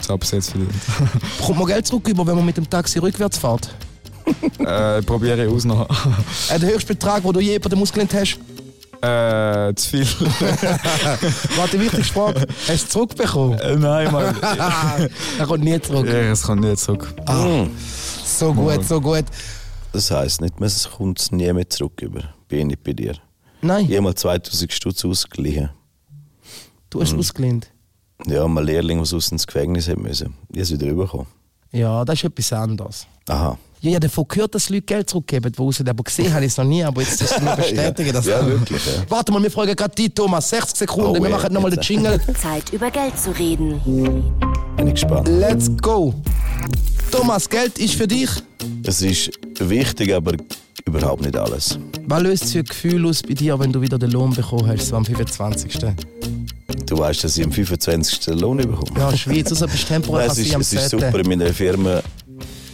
Das 0.07 0.31
jetzt 0.31 0.51
verdient. 0.51 0.71
Bekommt 1.37 1.59
man 1.59 1.67
Geld 1.67 1.85
zurück, 1.85 2.07
über, 2.07 2.25
wenn 2.25 2.35
man 2.35 2.45
mit 2.45 2.57
dem 2.57 2.67
Taxi 2.67 2.97
rückwärts 2.99 3.37
fährt? 3.37 3.69
äh, 4.59 5.01
probiere 5.03 5.45
ich 5.45 5.51
aus 5.51 5.65
noch. 5.65 5.87
Äh, 6.49 6.59
der 6.59 6.69
höchste 6.73 6.93
Betrag, 6.93 7.21
den 7.23 7.33
du 7.33 7.39
je 7.39 7.59
bei 7.59 7.69
den 7.69 7.77
Muskeln 7.79 8.07
hast? 8.11 8.39
äh, 9.01 9.73
zu 9.75 9.89
viel. 9.89 10.05
Warte, 11.55 11.77
die 11.77 11.85
wichtigste 11.85 12.13
Frage. 12.13 12.41
Hast 12.41 12.67
du 12.67 12.73
es 12.73 12.89
zurückbekommen? 12.89 13.59
äh, 13.59 13.75
nein, 13.75 14.11
Mann. 14.11 14.35
er 14.41 15.45
kommt 15.45 15.63
nie 15.63 15.79
zurück. 15.79 16.07
ja, 16.07 16.31
es 16.31 16.41
kommt 16.41 16.61
nicht 16.61 16.79
zurück. 16.79 17.13
So 18.25 18.53
gut, 18.53 18.83
so 18.83 18.99
gut. 18.99 19.25
Das 19.93 20.11
heisst 20.11 20.41
nicht, 20.41 20.59
man 20.59 20.71
kommt 20.97 21.31
nie 21.31 21.51
mehr 21.53 21.69
zurück 21.69 22.01
über. 22.01 22.23
Bin 22.47 22.69
ich 22.71 22.79
bei 22.79 22.93
dir. 22.93 23.15
Nein, 23.61 23.85
Ich 23.85 23.91
habe 23.91 24.01
mal 24.01 24.15
2000 24.15 24.71
Stutz 24.71 25.05
ausgeliehen. 25.05 25.69
Du 26.89 27.01
hast 27.01 27.13
ausgelehnt. 27.15 27.69
Ja, 28.25 28.47
mal 28.47 28.63
Lehrling, 28.65 28.99
was 28.99 29.13
aus 29.13 29.31
ins 29.31 29.47
Gefängnis 29.47 29.87
haben 29.87 30.01
müssen. 30.03 30.33
Ich 30.51 30.59
es 30.61 30.71
wieder 30.71 30.93
bekommen. 30.93 31.27
Ja, 31.71 32.03
das 32.03 32.15
ist 32.19 32.25
etwas 32.25 32.51
anderes. 32.53 33.07
Aha. 33.27 33.57
Ja, 33.81 33.89
ich 33.91 33.95
habe 33.95 34.07
davon 34.07 34.25
gehört, 34.27 34.55
dass 34.55 34.69
Leute 34.69 34.81
Geld 34.81 35.09
zurückgeben, 35.09 35.51
die 35.53 35.57
raus, 35.61 35.79
aber 35.79 36.03
gesehen 36.03 36.33
habe 36.33 36.43
ich 36.43 36.51
es 36.51 36.57
noch 36.57 36.65
nie, 36.65 36.83
aber 36.83 37.01
jetzt 37.01 37.21
ist 37.21 37.31
es 37.31 37.41
mir 37.41 37.55
bestätigen. 37.55 38.11
dass 38.11 38.25
Ja, 38.25 38.45
wirklich, 38.45 38.85
ja. 38.85 39.03
Warte 39.07 39.31
mal, 39.31 39.41
wir 39.41 39.49
fragen 39.51 39.73
gerade 39.75 39.95
die, 39.95 40.09
Thomas, 40.09 40.49
60 40.49 40.77
Sekunden, 40.79 41.11
Oh, 41.11 41.13
wir 41.23 41.29
ja, 41.29 41.35
machen 41.37 41.53
nochmal 41.53 41.71
den. 41.71 41.79
Jingle. 41.81 42.19
Zeit 42.41 42.73
über 42.73 42.91
Geld 42.91 43.17
zu 43.17 43.31
reden. 43.31 43.79
Bin 44.75 44.87
ich 44.87 44.93
gespannt. 44.95 45.29
Let's 45.29 45.71
go. 45.81 46.13
Thomas, 47.11 47.47
Geld 47.47 47.77
ist 47.79 47.93
für 47.95 48.07
dich. 48.07 48.29
Es 48.83 49.01
ist 49.01 49.31
wichtig, 49.59 50.13
aber 50.13 50.33
überhaupt 50.85 51.21
nicht 51.21 51.37
alles. 51.37 51.79
Was 52.07 52.21
löst 52.21 52.43
es 52.45 52.51
für 52.51 52.59
ein 52.59 52.65
Gefühl 52.65 53.05
aus 53.07 53.21
bei 53.23 53.33
dir, 53.33 53.57
wenn 53.59 53.71
du 53.71 53.79
wieder 53.79 53.97
den 53.97 54.11
Lohn 54.11 54.33
bekommen 54.33 54.67
hast, 54.67 54.87
so 54.87 54.97
am 54.97 55.05
25. 55.05 55.79
Du 56.89 56.97
weißt, 56.97 57.23
dass 57.23 57.37
ich 57.37 57.45
am 57.45 57.51
25. 57.51 58.27
Lohn 58.39 58.57
bekomme. 58.57 58.99
Ja, 58.99 59.15
Schweiz, 59.15 59.51
also 59.51 59.67
bist 59.67 59.83
du 59.83 59.87
temporär 59.89 60.25
es, 60.25 60.39
ist, 60.39 60.55
es 60.55 60.73
ist 60.73 60.89
10. 60.89 60.99
super. 60.99 61.19
In 61.19 61.29
meiner 61.29 61.53
Firma 61.53 62.01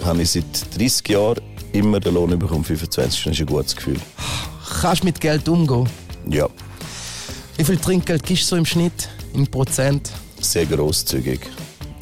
habe 0.04 0.22
ich 0.22 0.32
seit 0.32 0.78
30 0.78 1.10
Jahren 1.10 1.42
immer 1.74 2.00
den 2.00 2.14
Lohn 2.14 2.40
bekommen. 2.40 2.64
25. 2.64 3.26
Das 3.26 3.34
ist 3.34 3.40
ein 3.42 3.46
gutes 3.46 3.76
Gefühl. 3.76 3.98
Kannst 4.80 5.02
du 5.02 5.08
mit 5.08 5.20
Geld 5.20 5.50
umgehen? 5.50 5.90
Ja, 6.30 6.48
Wie 7.58 7.64
viel 7.66 7.78
Trinkgeld 7.78 8.24
gibst 8.24 8.44
du 8.46 8.48
so 8.48 8.56
im 8.56 8.66
Schnitt? 8.66 9.10
In 9.34 9.48
Prozent? 9.48 10.10
sehr 10.40 10.66
grosszügig. 10.66 11.42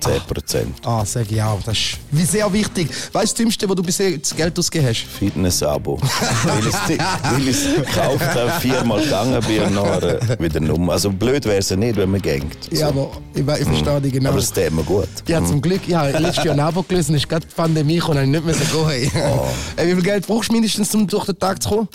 10 0.04 0.22
Prozent. 0.28 0.76
Ah, 0.86 1.06
sag 1.06 1.32
ich 1.32 1.42
auch. 1.42 1.62
Das 1.64 1.78
ist 1.78 1.98
wie 2.12 2.24
sehr 2.26 2.52
wichtig. 2.52 2.90
Weißt 2.90 3.14
du, 3.14 3.20
das 3.20 3.34
Dümmste, 3.34 3.70
wo 3.70 3.74
du 3.76 3.84
bisher 3.84 4.18
das 4.18 4.36
Geld 4.36 4.58
ausgegeben 4.58 4.90
hast? 4.90 5.06
Fitness-Abo. 5.20 6.00
weil 6.02 7.42
ich 7.42 7.48
es 7.50 7.76
gekauft 7.76 8.36
habe, 8.36 8.52
viermal 8.60 9.02
gegangen 9.04 9.42
bin 9.48 9.64
und 9.64 9.76
nachher 9.76 10.40
wieder 10.40 10.74
um. 10.74 10.90
Also 10.90 11.10
blöd 11.12 11.46
wäre 11.46 11.58
es 11.58 11.70
ja 11.70 11.76
nicht, 11.76 11.96
wenn 11.98 12.12
man 12.12 12.22
gängt. 12.22 12.58
Ja, 12.72 12.90
aber 12.90 13.12
ich, 13.34 13.42
ich 13.42 13.46
verstehe 13.46 14.02
dich 14.02 14.14
genau. 14.14 14.30
Aber 14.30 14.40
es 14.40 14.52
tut 14.52 14.72
mir 14.72 14.84
gut. 14.84 15.08
ja, 15.28 15.44
zum 15.44 15.62
Glück, 15.62 15.88
ja, 15.88 16.06
letztes 16.08 16.44
Jahr 16.44 16.54
ein 16.56 16.60
Abo 16.60 16.84
gelöst, 16.84 17.10
ist 17.10 17.28
gerade 17.30 17.46
die 17.48 17.54
Pandemie 17.54 17.96
gekommen, 17.96 18.24
ich 18.24 18.30
nicht 18.30 18.46
mehr 18.46 18.56
so 18.56 18.86
gehen. 18.86 19.12
Oh. 19.16 19.48
Äh, 19.76 19.88
Wie 19.88 19.94
viel 19.94 20.04
Geld 20.04 20.28
brauchst 20.28 20.50
du 20.50 20.54
mindestens, 20.54 20.94
um 20.96 21.08
durch 21.08 21.26
den 21.26 21.40
Tag 21.40 21.62
zu 21.62 21.70
kommen? 21.70 21.88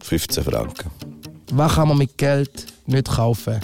15 0.00 0.44
Franken. 0.44 0.90
Was 1.52 1.74
kann 1.74 1.88
man 1.88 1.98
mit 1.98 2.16
Geld 2.16 2.66
nicht 2.86 3.08
kaufen? 3.10 3.60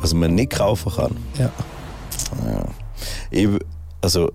Was 0.00 0.14
man 0.14 0.34
nicht 0.34 0.52
kaufen 0.52 0.92
kann. 0.94 1.16
Ja. 1.38 1.50
Ich, 3.30 3.48
also, 4.00 4.32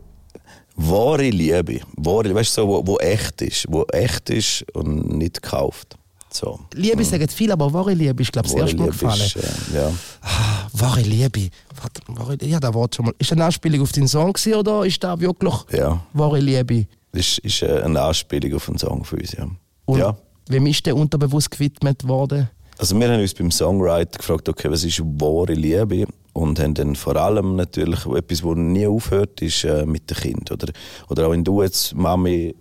wahre 0.76 1.30
Liebe, 1.30 1.82
wahre, 1.98 2.34
weißt 2.34 2.58
du, 2.58 2.62
so, 2.62 2.68
wo, 2.68 2.88
wo 2.88 2.98
echt 2.98 3.42
ist, 3.42 3.66
wo 3.70 3.84
echt 3.92 4.30
ist 4.30 4.66
und 4.74 5.18
nicht 5.18 5.42
gekauft. 5.42 5.98
So. 6.32 6.60
Liebe 6.74 7.04
sagen 7.04 7.28
viele, 7.30 7.54
aber 7.54 7.72
wahre 7.74 7.94
Liebe 7.94 8.22
ist, 8.22 8.32
glaube 8.32 8.48
ich, 8.48 8.54
das 8.54 8.62
erste 8.62 8.78
Mal 8.78 8.88
gefallen. 8.88 9.22
ist, 9.22 9.36
äh, 9.38 9.76
ja. 9.76 9.92
Ah, 10.22 10.68
wahre 10.74 11.02
Liebe. 11.02 11.50
Warte, 11.82 12.02
wahre, 12.08 12.38
ja, 12.42 12.60
da 12.60 12.74
Wort 12.74 12.96
schon 12.96 13.06
mal. 13.06 13.14
Ist 13.18 13.32
das 13.32 13.38
eine 13.38 13.46
Anspielung 13.46 13.82
auf 13.82 13.92
deinen 13.92 14.08
Song 14.08 14.34
gewesen, 14.34 14.56
oder 14.56 14.86
ist 14.86 15.04
da 15.04 15.20
wirklich 15.20 15.54
Ja. 15.72 16.02
wahre 16.14 16.40
Liebe? 16.40 16.86
Das 17.12 17.22
ist, 17.22 17.40
ist 17.40 17.62
äh, 17.64 17.82
eine 17.82 18.02
Anspielung 18.02 18.56
auf 18.56 18.68
einen 18.68 18.78
Song 18.78 19.04
von 19.04 19.20
uns, 19.20 19.32
ja. 19.32 19.48
Und 19.86 20.00
ja. 20.00 20.18
wem 20.50 20.68
ist 20.68 20.86
der 20.86 20.96
unterbewusst 20.96 21.50
gewidmet 21.50 22.08
worden? 22.08 22.50
Also 22.78 23.00
wir 23.00 23.10
haben 23.10 23.22
uns 23.22 23.34
beim 23.34 23.50
Songwriter 23.50 24.20
gefragt, 24.20 24.48
okay, 24.50 24.70
was 24.70 24.84
ist 24.84 25.00
wahre 25.00 25.54
Liebe? 25.54 26.06
Und 26.38 26.60
haben 26.60 26.76
dann 26.76 26.96
vor 26.96 27.16
allem 27.16 27.56
natürlich 27.56 28.06
etwas, 28.06 28.42
das 28.42 28.56
nie 28.56 28.86
aufhört, 28.86 29.42
ist 29.42 29.64
äh, 29.64 29.88
mit 29.88 30.08
dem 30.12 30.18
Kind. 30.18 30.52
Oder, 30.52 30.72
oder 31.10 31.26
auch 31.26 31.32
wenn 31.32 31.44
du 31.44 31.64
jetzt, 31.64 31.96
Mami, 31.96 32.54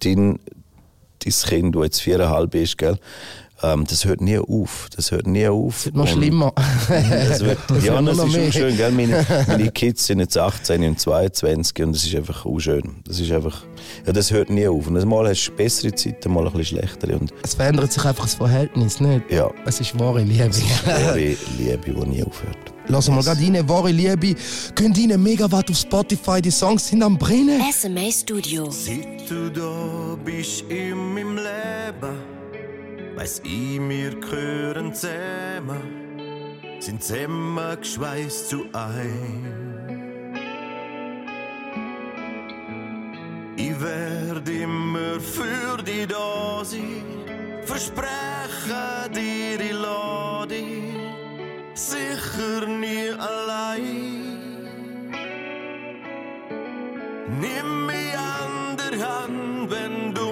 dein, 0.00 0.40
dein 1.20 1.32
Kind, 1.48 1.76
du 1.76 1.84
jetzt 1.84 2.00
viereinhalb 2.00 2.50
bist, 2.50 2.76
gell? 2.76 2.98
Ähm, 3.72 3.84
das 3.88 4.04
hört 4.04 4.20
nie 4.20 4.38
auf. 4.38 4.88
Das 4.94 5.10
hört 5.10 5.26
nie 5.26 5.46
auf. 5.48 5.84
Wird 5.86 5.96
noch 5.96 6.06
schlimmer. 6.08 6.52
Das 6.88 7.40
wird, 7.44 7.58
Das 7.68 7.84
ja, 7.84 8.00
das 8.02 8.18
ist 8.18 8.32
mehr. 8.36 8.48
auch 8.48 8.52
schön, 8.52 8.76
gell? 8.76 8.90
Meine, 8.92 9.26
meine 9.46 9.70
Kids 9.70 10.06
sind 10.06 10.20
jetzt 10.20 10.36
18 10.36 10.82
und 10.84 11.00
22 11.00 11.82
und 11.84 11.92
das 11.94 12.04
ist 12.04 12.14
einfach 12.14 12.44
auch 12.44 12.58
schön. 12.58 12.96
Das 13.06 13.20
ist 13.20 13.30
einfach, 13.32 13.62
ja, 14.06 14.12
das 14.12 14.30
hört 14.30 14.50
nie 14.50 14.66
auf. 14.68 14.86
Und 14.86 15.02
mal 15.06 15.28
hast 15.28 15.46
du 15.48 15.52
bessere 15.52 15.94
Zeiten, 15.94 16.32
mal 16.32 16.46
ein 16.46 16.52
bisschen 16.52 16.78
schlechtere. 16.78 17.18
Und 17.18 17.32
Es 17.42 17.54
verändert 17.54 17.92
sich 17.92 18.04
einfach 18.04 18.24
das 18.24 18.34
Verhältnis, 18.34 19.00
nicht? 19.00 19.30
ja, 19.30 19.50
Es 19.66 19.80
ist 19.80 19.98
wahre 19.98 20.22
Liebe. 20.22 20.50
wahre 20.84 21.18
Liebe, 21.58 21.78
die 21.86 22.06
nie 22.08 22.22
aufhört. 22.24 22.58
Lass 22.88 23.08
mal 23.08 23.22
gerade 23.22 23.40
rein, 23.40 23.66
wahre 23.68 23.90
Liebe. 23.90 24.34
Könnt 24.74 24.98
rein, 24.98 25.22
Megawatt 25.22 25.70
auf 25.70 25.76
Spotify, 25.78 26.42
die 26.42 26.50
Songs 26.50 26.86
sind 26.88 27.02
am 27.02 27.16
Brennen. 27.16 27.60
SMA 27.72 28.10
Studio. 28.10 28.70
Seit 28.70 29.28
du 29.30 29.48
da 29.50 30.18
bist 30.22 30.64
in 30.68 31.14
meinem 31.14 31.36
Leben, 31.36 32.14
weiss 33.16 33.40
ich, 33.44 33.80
wir 33.80 34.20
gehören 34.20 34.92
zusammen, 34.94 35.82
sind 36.80 37.02
zusammen 37.02 37.78
geschweißt 37.80 38.48
zu 38.48 38.66
ein. 38.72 39.64
Ich 43.56 43.80
werde 43.80 44.52
immer 44.52 45.20
für 45.20 45.82
dich 45.82 46.06
da 46.08 46.64
sein, 46.64 47.04
verspreche 47.64 49.10
dir, 49.14 49.60
ich 49.60 49.72
lade 49.72 50.64
sicher 51.74 52.66
nie 52.66 53.10
allein. 53.10 54.24
Nimm 57.40 57.86
mich 57.86 58.16
an 58.16 58.76
der 58.76 58.94
Hand, 59.06 59.70
wenn 59.70 60.14
du 60.14 60.23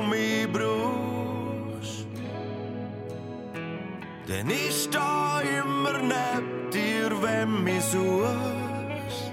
Denn 4.33 4.49
ich 4.49 4.89
da 4.89 5.41
immer 5.41 5.99
neben 5.99 6.71
dir, 6.71 7.11
wenn 7.23 7.65
mich 7.65 7.85
suchst. 7.85 9.31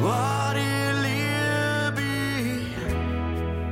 Wahre 0.00 0.92
Liebe 1.06 2.10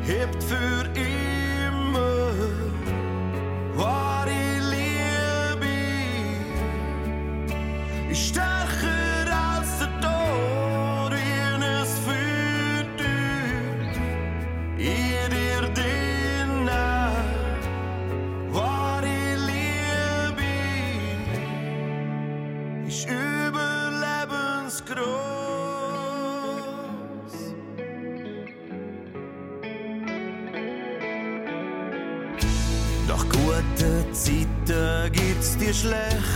hebt 0.03 0.43
für 0.43 0.91
immer. 0.99 2.33
Wahre 3.77 4.43
Liebe 4.73 5.75
ist 8.11 8.37
slecht. 35.75 36.34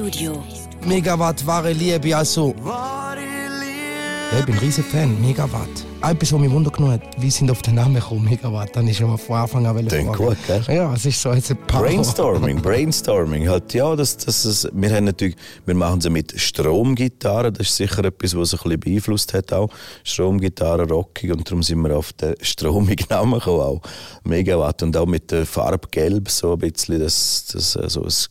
Studio. 0.00 0.42
Megawatt 0.86 1.46
wahre 1.46 1.72
Liebe, 1.74 2.16
also. 2.16 2.54
Ja, 2.64 4.38
ich 4.38 4.46
bin 4.46 4.54
ein 4.54 4.60
riesen 4.60 4.82
Fan, 4.82 5.20
Megawatt. 5.20 5.68
Etwas, 6.02 6.32
was 6.32 6.40
mich 6.40 6.50
wundert 6.50 6.78
hat, 6.78 7.02
wie 7.18 7.30
sind 7.30 7.50
auf 7.50 7.60
den 7.60 7.74
Namen 7.74 7.96
gekommen, 7.96 8.24
Megawatt? 8.24 8.74
Dann 8.74 8.88
ist 8.88 8.96
schon 8.96 9.10
mal 9.10 9.18
von 9.18 9.36
Anfang 9.36 9.66
an 9.66 9.86
Klingt 9.86 10.16
gut, 10.16 10.38
gell? 10.46 10.64
Ja, 10.68 10.94
es 10.94 11.04
ist 11.04 11.20
so 11.20 11.34
jetzt 11.34 11.50
ein 11.50 11.58
Power. 11.66 11.82
Brainstorming, 11.82 12.62
Brainstorming. 12.62 13.46
Halt, 13.46 13.74
ja, 13.74 13.94
das, 13.94 14.16
das 14.16 14.46
ist, 14.46 14.70
wir 14.72 14.90
haben 14.90 15.04
natürlich, 15.04 15.36
wir 15.66 15.74
machen 15.74 16.00
sie 16.00 16.08
mit 16.08 16.32
Stromgitarre. 16.40 17.52
Das 17.52 17.66
ist 17.66 17.76
sicher 17.76 18.02
etwas, 18.02 18.34
was 18.34 18.54
uns 18.54 18.54
ein 18.54 18.62
bisschen 18.62 18.80
beeinflusst 18.80 19.34
hat 19.34 19.52
auch. 19.52 19.68
Stromgitarre, 20.02 20.88
rockig 20.88 21.30
und 21.30 21.46
darum 21.46 21.62
sind 21.62 21.78
wir 21.82 21.94
auf 21.94 22.14
den 22.14 22.36
stromigen 22.40 23.06
Namen 23.10 23.38
gekommen 23.38 23.60
auch. 23.60 23.82
Megawatt 24.24 24.82
und 24.82 24.96
auch 24.96 25.06
mit 25.06 25.30
der 25.30 25.44
Farbe 25.44 25.88
Gelb 25.90 26.30
so 26.30 26.54
ein 26.54 26.58
bisschen, 26.60 27.00
das, 27.00 27.44
das, 27.52 27.76
also 27.76 28.04
das, 28.04 28.30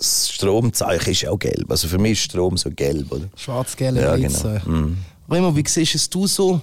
das 0.00 0.30
Stromzeichen 0.30 1.12
ist 1.12 1.28
auch 1.28 1.38
gelb. 1.38 1.70
Also 1.70 1.86
für 1.86 1.98
mich 1.98 2.12
ist 2.12 2.22
Strom 2.22 2.56
so 2.56 2.70
gelb, 2.70 3.12
oder? 3.12 3.28
Schwarz-gelbe 3.36 4.00
Ja, 4.00 4.16
genau. 4.16 4.58
Mhm. 4.66 4.96
Remo, 5.30 5.54
wie 5.54 5.64
siehst 5.66 5.94
es 5.94 6.08
du 6.08 6.26
so? 6.26 6.60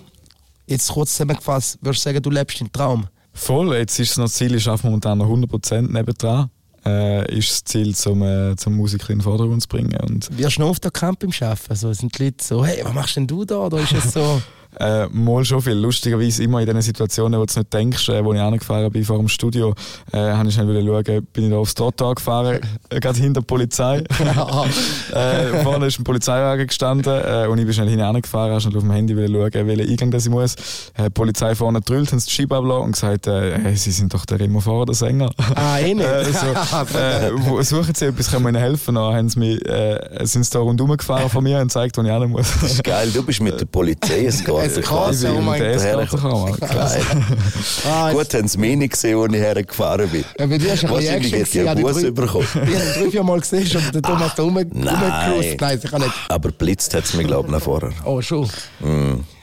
Jetzt 0.65 0.91
kurz 0.91 1.12
zusammengefasst, 1.12 1.78
würdest 1.82 2.04
du 2.04 2.10
sagen, 2.10 2.21
du 2.21 2.30
lebst 2.30 2.60
den 2.60 2.71
Traum? 2.71 3.08
Voll, 3.34 3.76
jetzt 3.76 4.00
ist 4.00 4.12
es 4.12 4.17
noch 4.17 4.26
das 4.26 4.34
Ziel, 4.34 4.56
ich 4.56 4.67
arbeite 4.67 4.88
momentan 4.88 5.19
noch 5.19 5.30
100% 5.30 5.93
nebendran. 5.93 6.50
Äh, 6.84 7.38
ist 7.38 7.52
das 7.52 7.63
Ziel, 7.63 7.95
zum, 7.95 8.23
äh, 8.23 8.56
zum 8.56 8.76
Musiker 8.76 9.12
in 9.12 9.19
den 9.19 9.23
Vordergrund 9.23 9.62
zu 9.62 9.67
bringen. 9.67 9.95
Und 10.02 10.36
Wirst 10.38 10.58
du 10.58 10.62
noch 10.62 10.69
auf 10.69 10.80
der 10.80 10.91
Camp 10.91 11.23
im 11.23 11.32
Arbeiten? 11.39 11.69
Also 11.69 11.93
sind 11.93 12.17
die 12.17 12.26
Leute 12.26 12.43
so, 12.43 12.65
hey, 12.65 12.84
was 12.84 12.93
machst 12.93 13.15
denn 13.15 13.28
du 13.28 13.45
da? 13.45 13.58
Oder 13.60 13.80
ist 13.80 13.93
es 13.93 14.13
so, 14.13 14.41
Äh, 14.79 15.07
mal 15.11 15.43
schon 15.45 15.61
viel. 15.61 15.73
Lustigerweise 15.73 16.43
immer 16.43 16.59
in 16.59 16.67
den 16.67 16.81
Situationen, 16.81 17.39
wo 17.39 17.45
du 17.45 17.49
es 17.49 17.57
nicht 17.57 17.73
denkst, 17.73 18.09
äh, 18.09 18.23
wo 18.23 18.33
ich 18.33 18.39
angefahren 18.39 18.91
bin 18.91 19.03
vor 19.03 19.17
dem 19.17 19.27
Studio, 19.27 19.73
äh, 20.11 20.17
habe 20.17 20.47
ich 20.49 20.55
schnell 20.55 20.67
schauen, 20.85 21.27
bin 21.33 21.45
ich 21.45 21.49
da 21.49 21.57
aufs 21.57 21.75
Trottoir 21.75 22.15
gefahren, 22.15 22.59
äh, 22.89 22.99
gerade 22.99 23.19
hinter 23.19 23.41
der 23.41 23.47
Polizei. 23.47 23.97
äh, 25.13 25.63
vorne 25.63 25.87
ist 25.87 25.99
ein 25.99 26.03
Polizeiwagen 26.03 26.67
gestanden 26.67 27.13
äh, 27.13 27.47
und 27.47 27.57
ich 27.57 27.65
bin 27.65 27.73
schnell 27.73 27.89
hingefahren, 27.89 28.51
habe 28.51 28.61
schnell 28.61 28.77
auf 28.77 28.83
dem 28.83 28.91
Handy 28.91 29.13
schauen, 29.13 29.67
welchen 29.67 29.89
Eingang 29.89 30.11
das 30.11 30.25
ich 30.25 30.31
muss. 30.31 30.55
Äh, 30.95 31.05
die 31.05 31.09
Polizei 31.09 31.55
vorne 31.55 31.81
drüllt, 31.81 32.11
haben 32.11 32.19
sie 32.19 32.27
die 32.27 32.33
Scheibe 32.33 32.57
abgelassen 32.57 32.83
und 32.85 32.91
gesagt, 32.93 33.27
äh, 33.27 33.59
hey, 33.59 33.75
sie 33.75 33.91
sind 33.91 34.13
doch 34.13 34.25
der 34.25 34.39
Remo 34.39 34.59
Fahrer, 34.59 34.85
der 34.85 34.95
Sänger. 34.95 35.31
ah, 35.55 35.79
eh 35.79 35.93
nicht? 35.93 36.07
Äh, 36.07 36.25
so, 36.25 37.57
äh, 37.57 37.63
suchen 37.63 37.93
Sie 37.95 38.05
etwas, 38.05 38.31
können 38.31 38.43
wir 38.43 38.49
Ihnen 38.49 38.61
helfen? 38.61 38.95
Dann 38.95 39.13
haben 39.13 39.29
sie 39.29 39.39
mich, 39.39 39.65
äh, 39.67 40.25
sind 40.25 40.43
sie 40.43 40.51
da 40.51 40.59
rundherum 40.59 40.95
gefahren 40.95 41.29
von 41.29 41.43
mir 41.43 41.57
und 41.57 41.67
gezeigt, 41.67 41.97
wo 41.97 42.01
ich 42.01 42.09
hin 42.09 42.29
muss. 42.29 42.47
Das 42.61 42.73
ist 42.73 42.83
geil, 42.83 43.09
du 43.13 43.23
bist 43.23 43.41
mit 43.41 43.59
der 43.59 43.65
Polizei 43.65 44.29
Escort. 44.67 45.13
Escort, 45.13 45.38
oh 45.38 45.41
mein 45.41 45.60
Gott. 45.62 46.67
Ah, 47.86 48.12
Gut, 48.13 48.34
haben 48.34 48.47
sie 48.47 48.58
mich 48.58 48.77
nicht 48.77 48.93
gesehen, 48.93 49.19
als 49.19 49.34
ich 49.34 49.39
hergefahren 49.39 50.10
bin. 50.10 50.25
Ja, 50.38 50.45
bei 50.45 50.58
dir 50.58 50.73
ist 50.73 50.84
ein 50.84 50.89
Wahrscheinlich 50.91 51.34
Reaction 51.34 51.39
hätte 51.39 51.62
ich 51.62 51.69
einen 51.69 51.82
Bus 51.82 52.13
bekommen. 52.13 52.47
Ich 52.67 52.75
habe 52.75 52.99
drei, 52.99 53.12
vier 53.12 53.23
Mal 53.23 53.39
gesehen, 53.39 53.67
schon 53.67 53.82
der 53.93 54.01
Thomas 54.01 54.36
da 54.36 54.43
rum, 54.43 54.58
rumgerust. 54.58 55.62
Nein, 55.62 55.80
ich 55.84 55.89
kann 55.91 56.01
nicht. 56.01 56.13
Aber 56.30 56.51
blitzt 56.51 56.93
hat 56.93 57.06
es 57.06 57.13
mir, 57.13 57.23
glaube 57.23 57.47
ich, 57.47 57.51
noch 57.51 57.62
vorher. 57.62 57.91
Oh, 58.06 58.21
schon. 58.21 58.49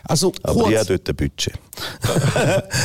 Also, 0.06 0.32
Aber 0.42 0.52
kurz, 0.54 0.70
ich 0.70 0.78
habe 0.78 0.86
dort 0.98 1.08
ein 1.08 1.16
Budget. 1.16 1.54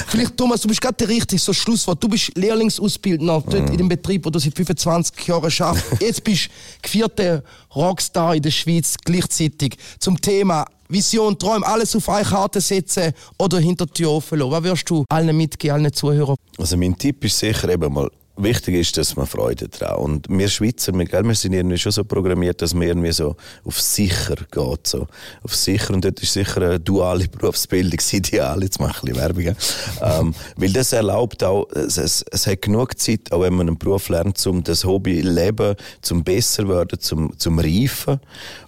vielleicht 0.07 0.37
Thomas, 0.37 0.61
du 0.61 0.69
bist 0.69 0.79
gerade 0.79 0.95
der 0.95 1.09
richtige 1.09 1.41
so 1.41 1.51
Schlusswort. 1.51 2.01
Du 2.01 2.07
bist 2.07 2.31
Lehrlingsausbildner 2.35 3.43
dort 3.45 3.69
in 3.69 3.77
dem 3.77 3.89
Betrieb, 3.89 4.25
wo 4.25 4.29
du 4.29 4.39
seit 4.39 4.55
25 4.55 5.27
Jahren 5.27 5.51
schaffst. 5.51 5.83
Jetzt 5.99 6.23
bist 6.23 6.45
du 6.45 6.49
gevierter 6.81 7.43
Rockstar 7.75 8.35
in 8.35 8.41
der 8.41 8.51
Schweiz 8.51 8.95
gleichzeitig. 9.03 9.77
Zum 9.99 10.19
Thema 10.21 10.65
Vision, 10.91 11.37
Träume, 11.37 11.65
alles 11.67 11.95
auf 11.95 12.09
eine 12.09 12.25
Karte 12.25 12.59
setzen 12.59 13.13
oder 13.37 13.59
hinter 13.59 13.85
die 13.85 13.93
Tür 13.93 14.11
offen 14.11 14.39
lassen. 14.39 14.51
Was 14.51 14.63
wirst 14.63 14.89
du 14.89 15.05
allen 15.07 15.37
mitgeben, 15.37 15.75
allen 15.75 15.93
Zuhörern? 15.93 16.35
Also 16.57 16.77
mein 16.77 16.97
Tipp 16.97 17.23
ist 17.23 17.37
sicher 17.37 17.69
eben 17.69 17.93
mal, 17.93 18.09
wichtig 18.41 18.75
ist, 18.75 18.97
dass 18.97 19.15
man 19.15 19.27
Freude 19.27 19.67
dran 19.67 19.97
Und 19.97 20.27
wir 20.29 20.47
Schweizer, 20.49 20.93
wir, 20.93 21.05
gell, 21.05 21.23
wir 21.23 21.35
sind 21.35 21.53
irgendwie 21.53 21.77
schon 21.77 21.91
so 21.91 22.03
programmiert, 22.03 22.61
dass 22.63 22.73
man 22.73 22.87
irgendwie 22.87 23.11
so 23.11 23.35
auf 23.65 23.79
sicher 23.79 24.35
geht. 24.49 24.87
So. 24.87 25.07
Auf 25.43 25.55
sicher. 25.55 25.93
Und 25.93 26.05
dort 26.05 26.19
ist 26.21 26.33
sicher 26.33 26.61
eine 26.61 26.79
duale 26.79 27.27
Berufsbildung 27.31 27.97
das 27.97 28.11
Ideal. 28.11 28.63
Jetzt 28.63 28.79
mache 28.79 29.07
ich 29.07 29.15
ein 29.15 29.35
bisschen 29.35 29.55
Werbung. 30.01 30.25
ähm, 30.27 30.35
weil 30.55 30.73
das 30.73 30.93
erlaubt 30.93 31.43
auch, 31.43 31.69
es, 31.71 31.97
es, 31.97 32.25
es 32.31 32.47
hat 32.47 32.63
genug 32.63 32.97
Zeit, 32.97 33.31
auch 33.31 33.41
wenn 33.41 33.53
man 33.53 33.67
einen 33.67 33.77
Beruf 33.77 34.09
lernt, 34.09 34.43
um 34.47 34.63
das 34.63 34.83
Hobby 34.85 35.21
leben, 35.21 35.75
zum 36.01 36.23
besser 36.23 36.67
werden, 36.67 36.99
zum, 36.99 37.37
zum 37.37 37.59
reifen. 37.59 38.19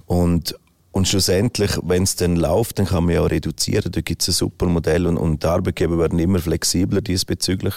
Und, 0.06 0.56
und 0.94 1.08
schlussendlich, 1.08 1.72
wenn 1.84 2.04
es 2.04 2.18
dann 2.18 2.36
läuft, 2.36 2.78
dann 2.78 2.86
kann 2.86 3.06
man 3.06 3.16
ja 3.16 3.22
auch 3.22 3.30
reduzieren. 3.30 3.92
Da 3.92 4.02
gibt 4.02 4.22
es 4.22 4.28
ein 4.28 4.34
super 4.34 4.66
Modell 4.66 5.08
und, 5.08 5.18
und 5.18 5.42
die 5.42 5.48
Arbeitgeber 5.48 5.98
werden 5.98 6.20
immer 6.20 6.40
flexibler 6.40 7.00
diesbezüglich. 7.00 7.76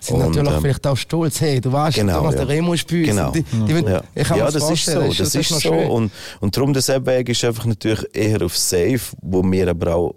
sind 0.00 0.16
und, 0.16 0.28
natürlich 0.28 0.54
ähm, 0.54 0.60
vielleicht 0.60 0.86
auch 0.86 0.96
stolz. 0.96 1.40
Hey, 1.40 1.60
du 1.60 1.72
weißt, 1.72 1.96
Genau, 1.96 2.18
Thomas, 2.18 2.34
ja. 2.34 2.44
der 2.44 2.48
Remo 2.48 2.70
uns. 2.70 2.86
Genau. 2.86 3.32
Die, 3.32 3.42
die, 3.42 3.72
ja, 3.84 4.04
Ich 4.14 4.28
kann 4.28 4.38
ja 4.38 4.44
mir's 4.44 4.54
das 4.54 4.70
ist 4.70 4.84
so. 4.84 4.92
vorstellen. 4.92 5.16
Das 5.18 5.34
ist 5.34 5.60
so. 5.60 5.72
Und, 5.72 6.12
und 6.40 6.56
darum, 6.56 6.72
der 6.72 7.06
Weg 7.06 7.28
ist 7.28 7.44
einfach 7.44 7.64
natürlich 7.64 8.04
eher 8.12 8.42
auf 8.42 8.56
Safe, 8.56 9.00
wo 9.20 9.42
mir 9.42 9.68
aber 9.68 9.96
auch, 9.96 10.14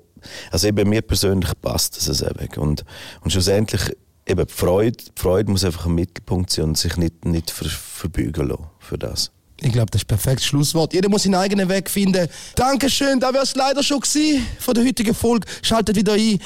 also 0.51 0.67
eben 0.67 0.87
mir 0.87 1.01
persönlich 1.01 1.51
passt 1.61 2.07
das 2.07 2.21
Weg. 2.21 2.57
Und, 2.57 2.85
und 3.21 3.31
schlussendlich, 3.31 3.91
eben 4.27 4.45
die 4.45 4.53
Freude, 4.53 4.97
die 4.97 5.19
Freude 5.19 5.49
muss 5.49 5.65
einfach 5.65 5.87
im 5.87 5.95
Mittelpunkt 5.95 6.51
sein 6.51 6.65
und 6.65 6.77
sich 6.77 6.95
nicht, 6.97 7.25
nicht 7.25 7.49
ver, 7.49 7.69
verbeugen 7.69 8.49
lassen 8.49 8.65
für 8.79 8.99
das. 8.99 9.31
Ich 9.61 9.71
glaube, 9.71 9.89
das 9.91 10.01
ist 10.01 10.05
ein 10.05 10.09
perfektes 10.09 10.45
Schlusswort. 10.45 10.93
Jeder 10.93 11.09
muss 11.09 11.23
seinen 11.23 11.35
eigenen 11.35 11.69
Weg 11.69 11.89
finden. 11.89 12.27
Dankeschön, 12.55 13.19
da 13.19 13.33
wäre 13.33 13.43
es 13.43 13.55
leider 13.55 13.81
schon 13.83 13.99
gewesen 14.01 14.45
von 14.59 14.73
der 14.73 14.85
heutigen 14.85 15.15
Folge. 15.15 15.47
Schaltet 15.61 15.95
wieder 15.95 16.13
ein. 16.13 16.39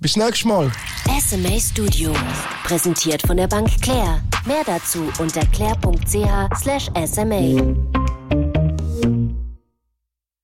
Bis 0.00 0.16
nächstes 0.16 0.46
Mal. 0.46 0.72
SMA 1.20 1.60
Studio. 1.60 2.14
Präsentiert 2.64 3.20
von 3.26 3.36
der 3.36 3.48
Bank 3.48 3.68
Claire. 3.82 4.22
Mehr 4.46 4.62
dazu 4.64 5.12
unter 5.18 5.44
claire.ch/sma. 5.46 6.00